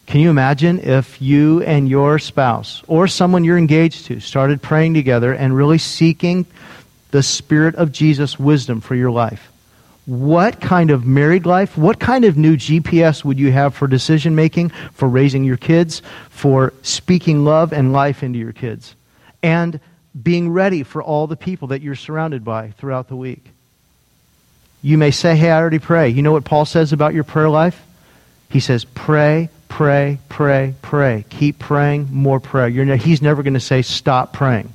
Can 0.07 0.21
you 0.21 0.31
imagine 0.31 0.79
if 0.79 1.21
you 1.21 1.63
and 1.63 1.89
your 1.89 2.19
spouse 2.19 2.83
or 2.87 3.09
someone 3.09 3.43
you're 3.43 3.59
engaged 3.59 4.07
to 4.07 4.21
started 4.21 4.63
praying 4.63 4.95
together 4.95 5.33
and 5.33 5.57
really 5.57 5.79
seeking 5.79 6.47
the 7.11 7.23
Spirit 7.23 7.75
of 7.75 7.91
Jesus' 7.91 8.39
wisdom 8.39 8.81
for 8.81 8.95
your 8.95 9.11
life? 9.11 9.51
What 10.07 10.61
kind 10.61 10.93
of 10.93 11.05
married 11.05 11.45
life, 11.45 11.77
what 11.77 11.99
kind 11.99 12.25
of 12.25 12.37
new 12.37 12.57
GPS 12.57 13.25
would 13.25 13.41
you 13.41 13.51
have 13.51 13.75
for 13.75 13.89
decision 13.89 14.37
making, 14.37 14.69
for 14.93 15.09
raising 15.09 15.43
your 15.43 15.57
kids, 15.57 16.01
for 16.31 16.73
speaking 16.83 17.45
love 17.45 17.73
and 17.73 17.93
life 17.93 18.23
into 18.23 18.39
your 18.39 18.53
kids, 18.53 18.95
and 19.43 19.81
being 20.21 20.51
ready 20.51 20.83
for 20.83 21.03
all 21.03 21.27
the 21.27 21.37
people 21.37 21.69
that 21.69 21.83
you're 21.83 21.95
surrounded 21.95 22.45
by 22.45 22.71
throughout 22.73 23.09
the 23.09 23.17
week? 23.17 23.45
You 24.83 24.99
may 24.99 25.11
say, 25.11 25.37
Hey, 25.37 25.51
I 25.51 25.59
already 25.59 25.79
pray. 25.79 26.09
You 26.09 26.23
know 26.23 26.33
what 26.33 26.45
Paul 26.45 26.65
says 26.65 26.93
about 26.93 27.15
your 27.15 27.25
prayer 27.25 27.49
life? 27.49 27.83
He 28.49 28.61
says, 28.61 28.85
Pray 28.85 29.51
pray, 29.69 30.19
pray, 30.29 30.75
pray. 30.83 31.25
Keep 31.29 31.59
praying, 31.59 32.09
more 32.11 32.41
prayer. 32.41 32.71
Ne- 32.71 32.97
he's 32.97 33.23
never 33.23 33.43
going 33.43 33.55
to 33.55 33.61
say, 33.61 33.83
stop 33.83 34.33
praying. 34.33 34.73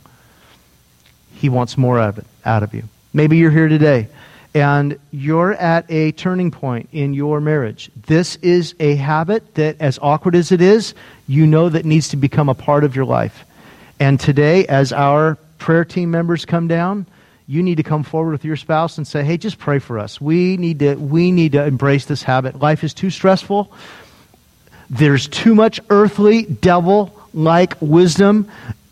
He 1.33 1.49
wants 1.49 1.77
more 1.77 1.99
of 1.99 2.17
it 2.17 2.25
out 2.45 2.63
of 2.63 2.73
you. 2.73 2.83
Maybe 3.13 3.37
you're 3.37 3.51
here 3.51 3.67
today 3.67 4.07
and 4.53 4.99
you're 5.11 5.53
at 5.53 5.89
a 5.89 6.11
turning 6.11 6.51
point 6.51 6.89
in 6.91 7.13
your 7.13 7.41
marriage. 7.41 7.89
This 8.05 8.35
is 8.37 8.75
a 8.79 8.95
habit 8.95 9.55
that, 9.55 9.77
as 9.79 9.97
awkward 10.01 10.35
as 10.35 10.51
it 10.51 10.61
is, 10.61 10.93
you 11.27 11.47
know 11.47 11.69
that 11.69 11.85
needs 11.85 12.09
to 12.09 12.17
become 12.17 12.49
a 12.49 12.53
part 12.53 12.83
of 12.83 12.95
your 12.95 13.05
life. 13.05 13.45
And 14.01 14.19
today, 14.19 14.65
as 14.65 14.91
our 14.91 15.37
prayer 15.59 15.85
team 15.85 16.09
members 16.09 16.43
come 16.43 16.67
down, 16.67 17.05
you 17.45 17.61
need 17.61 17.75
to 17.75 17.83
come 17.83 18.01
forward 18.01 18.31
with 18.31 18.43
your 18.43 18.55
spouse 18.55 18.97
and 18.97 19.05
say, 19.05 19.23
"Hey, 19.23 19.37
just 19.37 19.59
pray 19.59 19.77
for 19.77 19.99
us. 19.99 20.19
We 20.19 20.57
need 20.57 20.79
to 20.79 20.95
we 20.95 21.31
need 21.31 21.51
to 21.51 21.63
embrace 21.63 22.05
this 22.05 22.23
habit. 22.23 22.59
Life 22.59 22.83
is 22.83 22.95
too 22.95 23.11
stressful. 23.11 23.71
There's 24.89 25.27
too 25.27 25.53
much 25.53 25.79
earthly, 25.91 26.45
devil 26.45 27.15
like 27.31 27.75
wisdom 27.79 28.47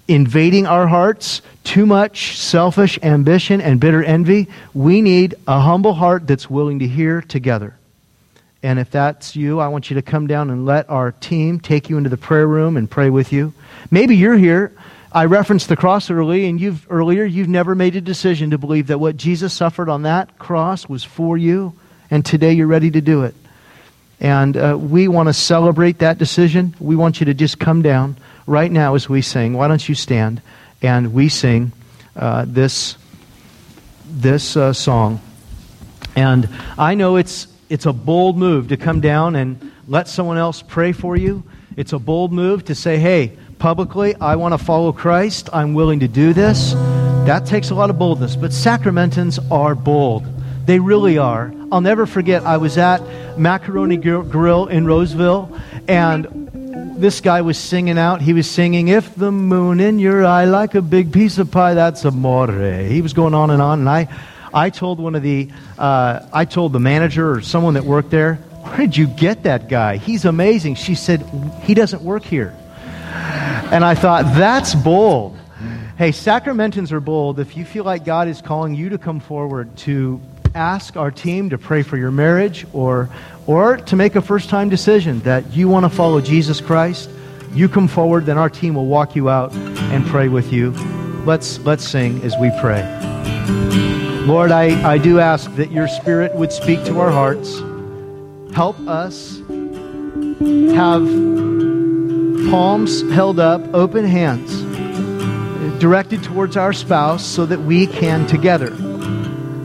invading 0.07 0.68
our 0.68 0.86
hearts, 0.86 1.41
too 1.64 1.88
much 1.88 2.38
selfish 2.38 2.99
ambition 3.01 3.62
and 3.62 3.80
bitter 3.80 4.03
envy. 4.03 4.47
We 4.76 5.01
need 5.01 5.34
a 5.47 5.60
humble 5.60 5.95
heart 5.95 6.28
that's 6.28 6.51
willing 6.51 6.80
to 6.80 6.88
hear 6.88 7.24
together. 7.24 7.74
And 8.62 8.78
if 8.78 8.91
that's 8.91 9.36
you, 9.36 9.60
I 9.60 9.70
want 9.70 9.89
you 9.89 9.95
to 9.95 10.03
come 10.03 10.28
down 10.28 10.51
and 10.51 10.68
let 10.68 10.88
our 10.88 11.14
team 11.14 11.60
take 11.60 11.89
you 11.89 11.97
into 11.97 12.12
the 12.12 12.18
prayer 12.18 12.47
room 12.47 12.78
and 12.78 12.88
pray 12.88 13.10
with 13.10 13.34
you. 13.34 13.53
Maybe 13.89 14.16
you're 14.16 14.38
here. 14.38 14.72
I 15.12 15.26
referenced 15.26 15.70
the 15.70 15.76
cross 15.76 16.12
early, 16.12 16.45
and 16.45 16.62
you've 16.62 16.86
earlier 16.89 17.24
you've 17.24 17.47
never 17.47 17.74
made 17.74 17.95
a 17.95 18.01
decision 18.01 18.51
to 18.51 18.60
believe 18.60 18.88
that 18.88 18.99
what 18.99 19.18
Jesus 19.18 19.53
suffered 19.53 19.89
on 19.89 20.03
that 20.03 20.38
cross 20.38 20.88
was 20.88 21.03
for 21.03 21.36
you, 21.36 21.74
and 22.12 22.24
today 22.24 22.53
you're 22.53 22.68
ready 22.68 22.91
to 22.91 23.01
do 23.01 23.24
it. 23.24 23.34
And 24.20 24.55
uh, 24.55 24.78
we 24.80 25.07
want 25.07 25.28
to 25.28 25.34
celebrate 25.34 25.99
that 25.99 26.20
decision. 26.20 26.76
We 26.80 26.95
want 26.95 27.22
you 27.22 27.26
to 27.26 27.34
just 27.34 27.57
come 27.57 27.82
down 27.82 28.18
right 28.45 28.72
now 28.72 28.93
as 28.93 29.10
we 29.10 29.24
sing. 29.24 29.53
Why 29.53 29.68
don't 29.68 29.88
you 29.88 29.95
stand 29.95 30.43
and 30.82 31.12
we 31.14 31.30
sing 31.30 31.72
uh, 32.16 32.45
this, 32.47 32.95
this 34.05 34.55
uh, 34.55 34.74
song? 34.74 35.22
And 36.16 36.49
I 36.78 36.93
know 36.93 37.16
it's, 37.16 37.47
it's 37.70 37.86
a 37.88 37.93
bold 37.93 38.38
move 38.38 38.68
to 38.68 38.78
come 38.78 38.99
down 39.01 39.36
and 39.36 39.72
let 39.88 40.07
someone 40.07 40.38
else 40.38 40.62
pray 40.62 40.91
for 40.91 41.16
you. 41.16 41.43
It's 41.78 41.93
a 41.93 41.99
bold 41.99 42.34
move 42.34 42.66
to 42.66 42.76
say, 42.76 42.99
hey, 42.99 43.38
publicly, 43.60 44.16
I 44.16 44.38
want 44.38 44.53
to 44.53 44.57
follow 44.57 44.91
Christ. 44.91 45.49
I'm 45.53 45.74
willing 45.74 45.99
to 45.99 46.07
do 46.07 46.34
this. 46.34 46.74
That 47.28 47.45
takes 47.45 47.70
a 47.70 47.76
lot 47.76 47.89
of 47.89 47.99
boldness. 47.99 48.36
But 48.36 48.51
Sacramentans 48.51 49.39
are 49.51 49.76
bold. 49.76 50.26
They 50.66 50.80
really 50.80 51.18
are. 51.18 51.53
I'll 51.72 51.82
never 51.82 52.05
forget, 52.05 52.43
I 52.43 52.57
was 52.57 52.78
at 52.78 53.01
Macaroni 53.38 53.97
Grill 53.97 54.68
in 54.68 54.86
Roseville, 54.86 55.55
and 55.88 56.97
this 56.99 57.22
guy 57.22 57.41
was 57.41 57.57
singing 57.57 57.97
out. 57.97 58.22
He 58.22 58.34
was 58.34 58.49
singing, 58.49 58.88
If 58.88 59.14
the 59.16 59.32
moon 59.32 59.80
in 59.80 59.99
your 59.99 60.26
eye 60.26 60.45
like 60.45 60.76
a 60.76 60.82
big 60.82 61.14
piece 61.14 61.38
of 61.38 61.51
pie, 61.51 61.76
that's 61.76 62.05
amore. 62.05 62.51
He 62.51 63.01
was 63.01 63.14
going 63.14 63.34
on 63.34 63.51
and 63.51 63.62
on, 63.62 63.80
and 63.80 63.89
I, 63.89 64.07
I 64.53 64.70
told 64.70 64.99
one 64.99 65.16
of 65.16 65.22
the, 65.22 65.49
uh, 65.78 66.22
I 66.34 66.45
told 66.45 66.74
the 66.74 66.80
manager 66.80 67.32
or 67.32 67.41
someone 67.41 67.76
that 67.76 67.84
worked 67.84 68.10
there, 68.10 68.36
where 68.36 68.78
did 68.78 68.97
you 68.97 69.07
get 69.07 69.43
that 69.43 69.70
guy? 69.70 69.97
He's 69.97 70.26
amazing. 70.26 70.76
She 70.76 70.95
said, 70.95 71.26
he 71.64 71.74
doesn't 71.74 72.01
work 72.01 72.24
here. 72.24 72.55
And 73.72 73.86
I 73.86 73.94
thought, 73.94 74.26
that's 74.36 74.74
bold. 74.74 75.38
Hey, 75.98 76.10
Sacramentans 76.10 76.92
are 76.92 77.00
bold. 77.00 77.40
If 77.40 77.56
you 77.58 77.66
feel 77.66 77.84
like 77.84 78.06
God 78.06 78.28
is 78.28 78.42
calling 78.42 78.74
you 78.74 78.90
to 78.90 78.98
come 78.98 79.20
forward 79.20 79.76
to 79.80 80.20
ask 80.56 80.98
our 80.98 81.12
team 81.12 81.50
to 81.52 81.58
pray 81.58 81.84
for 81.84 81.98
your 81.98 82.10
marriage 82.10 82.66
or, 82.74 83.10
or 83.46 83.78
to 83.78 83.96
make 83.96 84.16
a 84.16 84.22
first 84.22 84.50
time 84.50 84.70
decision 84.70 85.20
that 85.20 85.54
you 85.54 85.68
want 85.68 85.84
to 85.84 85.90
follow 85.90 86.22
Jesus 86.22 86.62
Christ, 86.62 87.10
you 87.54 87.70
come 87.70 87.88
forward, 87.88 88.26
then 88.26 88.38
our 88.38 88.50
team 88.50 88.76
will 88.76 88.86
walk 88.86 89.16
you 89.16 89.30
out 89.30 89.54
and 89.54 90.06
pray 90.08 90.30
with 90.30 90.52
you. 90.54 90.72
Let's, 91.26 91.60
let's 91.60 91.88
sing 91.88 92.24
as 92.24 92.36
we 92.38 92.52
pray. 92.62 92.82
Lord, 94.26 94.52
I, 94.52 94.94
I 94.94 94.98
do 94.98 95.20
ask 95.20 95.54
that 95.56 95.72
your 95.72 95.88
Spirit 95.88 96.34
would 96.36 96.52
speak 96.52 96.84
to 96.86 97.00
our 97.00 97.12
hearts. 97.12 97.60
Help 98.56 98.80
us 98.88 99.40
have 100.76 101.79
palms 102.50 103.02
held 103.12 103.39
up, 103.39 103.62
open 103.76 104.04
hands, 104.04 104.64
directed 105.80 106.24
towards 106.24 106.58
our 106.58 106.74
spouse 106.74 107.24
so 107.24 107.45
that 107.45 107.60
we 107.60 107.86
can 107.86 108.26
together 108.26 108.74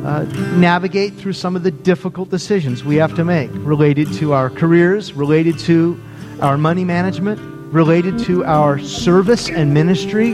uh, 0.04 0.24
navigate 0.56 1.14
through 1.14 1.32
some 1.32 1.56
of 1.56 1.62
the 1.62 1.70
difficult 1.70 2.28
decisions 2.28 2.84
we 2.84 2.96
have 2.96 3.14
to 3.14 3.24
make 3.24 3.50
related 3.54 4.12
to 4.12 4.34
our 4.34 4.50
careers, 4.50 5.14
related 5.14 5.58
to 5.58 5.98
our 6.42 6.58
money 6.58 6.84
management, 6.84 7.40
related 7.72 8.18
to 8.18 8.44
our 8.44 8.78
service 8.78 9.48
and 9.48 9.72
ministry 9.72 10.32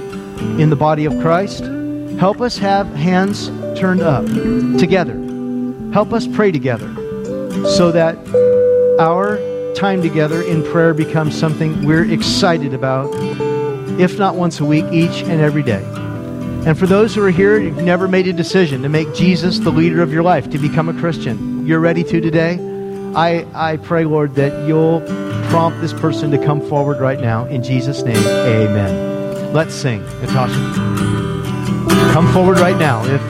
in 0.60 0.70
the 0.70 0.76
body 0.76 1.04
of 1.04 1.12
Christ. 1.20 1.62
Help 2.18 2.40
us 2.40 2.58
have 2.58 2.88
hands 2.94 3.46
turned 3.78 4.02
up 4.02 4.26
together. 4.76 5.14
Help 5.92 6.12
us 6.12 6.26
pray 6.26 6.50
together 6.50 6.92
so 7.76 7.92
that 7.92 8.16
our 8.98 9.38
time 9.74 10.02
together 10.02 10.42
in 10.42 10.62
prayer 10.64 10.94
becomes 10.94 11.38
something 11.38 11.84
we're 11.84 12.10
excited 12.10 12.74
about, 12.74 13.10
if 14.00 14.18
not 14.18 14.34
once 14.34 14.60
a 14.60 14.64
week, 14.64 14.84
each 14.92 15.22
and 15.22 15.40
every 15.40 15.62
day. 15.62 15.82
And 16.66 16.78
for 16.78 16.86
those 16.86 17.14
who 17.14 17.22
are 17.24 17.30
here, 17.30 17.58
you've 17.58 17.82
never 17.82 18.06
made 18.06 18.26
a 18.26 18.32
decision 18.32 18.82
to 18.82 18.88
make 18.88 19.14
Jesus 19.14 19.58
the 19.58 19.70
leader 19.70 20.02
of 20.02 20.12
your 20.12 20.22
life, 20.22 20.50
to 20.50 20.58
become 20.58 20.88
a 20.88 20.94
Christian. 20.94 21.66
You're 21.66 21.80
ready 21.80 22.04
to 22.04 22.20
today. 22.20 22.58
I, 23.14 23.46
I 23.54 23.76
pray, 23.78 24.04
Lord, 24.04 24.34
that 24.34 24.68
you'll 24.68 25.00
prompt 25.48 25.80
this 25.80 25.92
person 25.92 26.30
to 26.32 26.38
come 26.38 26.60
forward 26.60 27.00
right 27.00 27.18
now. 27.18 27.46
In 27.46 27.62
Jesus' 27.62 28.02
name, 28.02 28.16
amen. 28.16 29.52
Let's 29.52 29.74
sing. 29.74 30.02
Natasha, 30.20 30.54
come 32.12 32.30
forward 32.32 32.58
right 32.58 32.76
now. 32.76 33.02
If, 33.04 33.22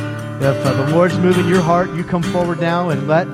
if 0.42 0.66
uh, 0.66 0.84
the 0.84 0.92
Lord's 0.92 1.16
moving 1.18 1.48
your 1.48 1.62
heart, 1.62 1.90
you 1.94 2.04
come 2.04 2.22
forward 2.22 2.60
now 2.60 2.90
and 2.90 3.06
let 3.06 3.26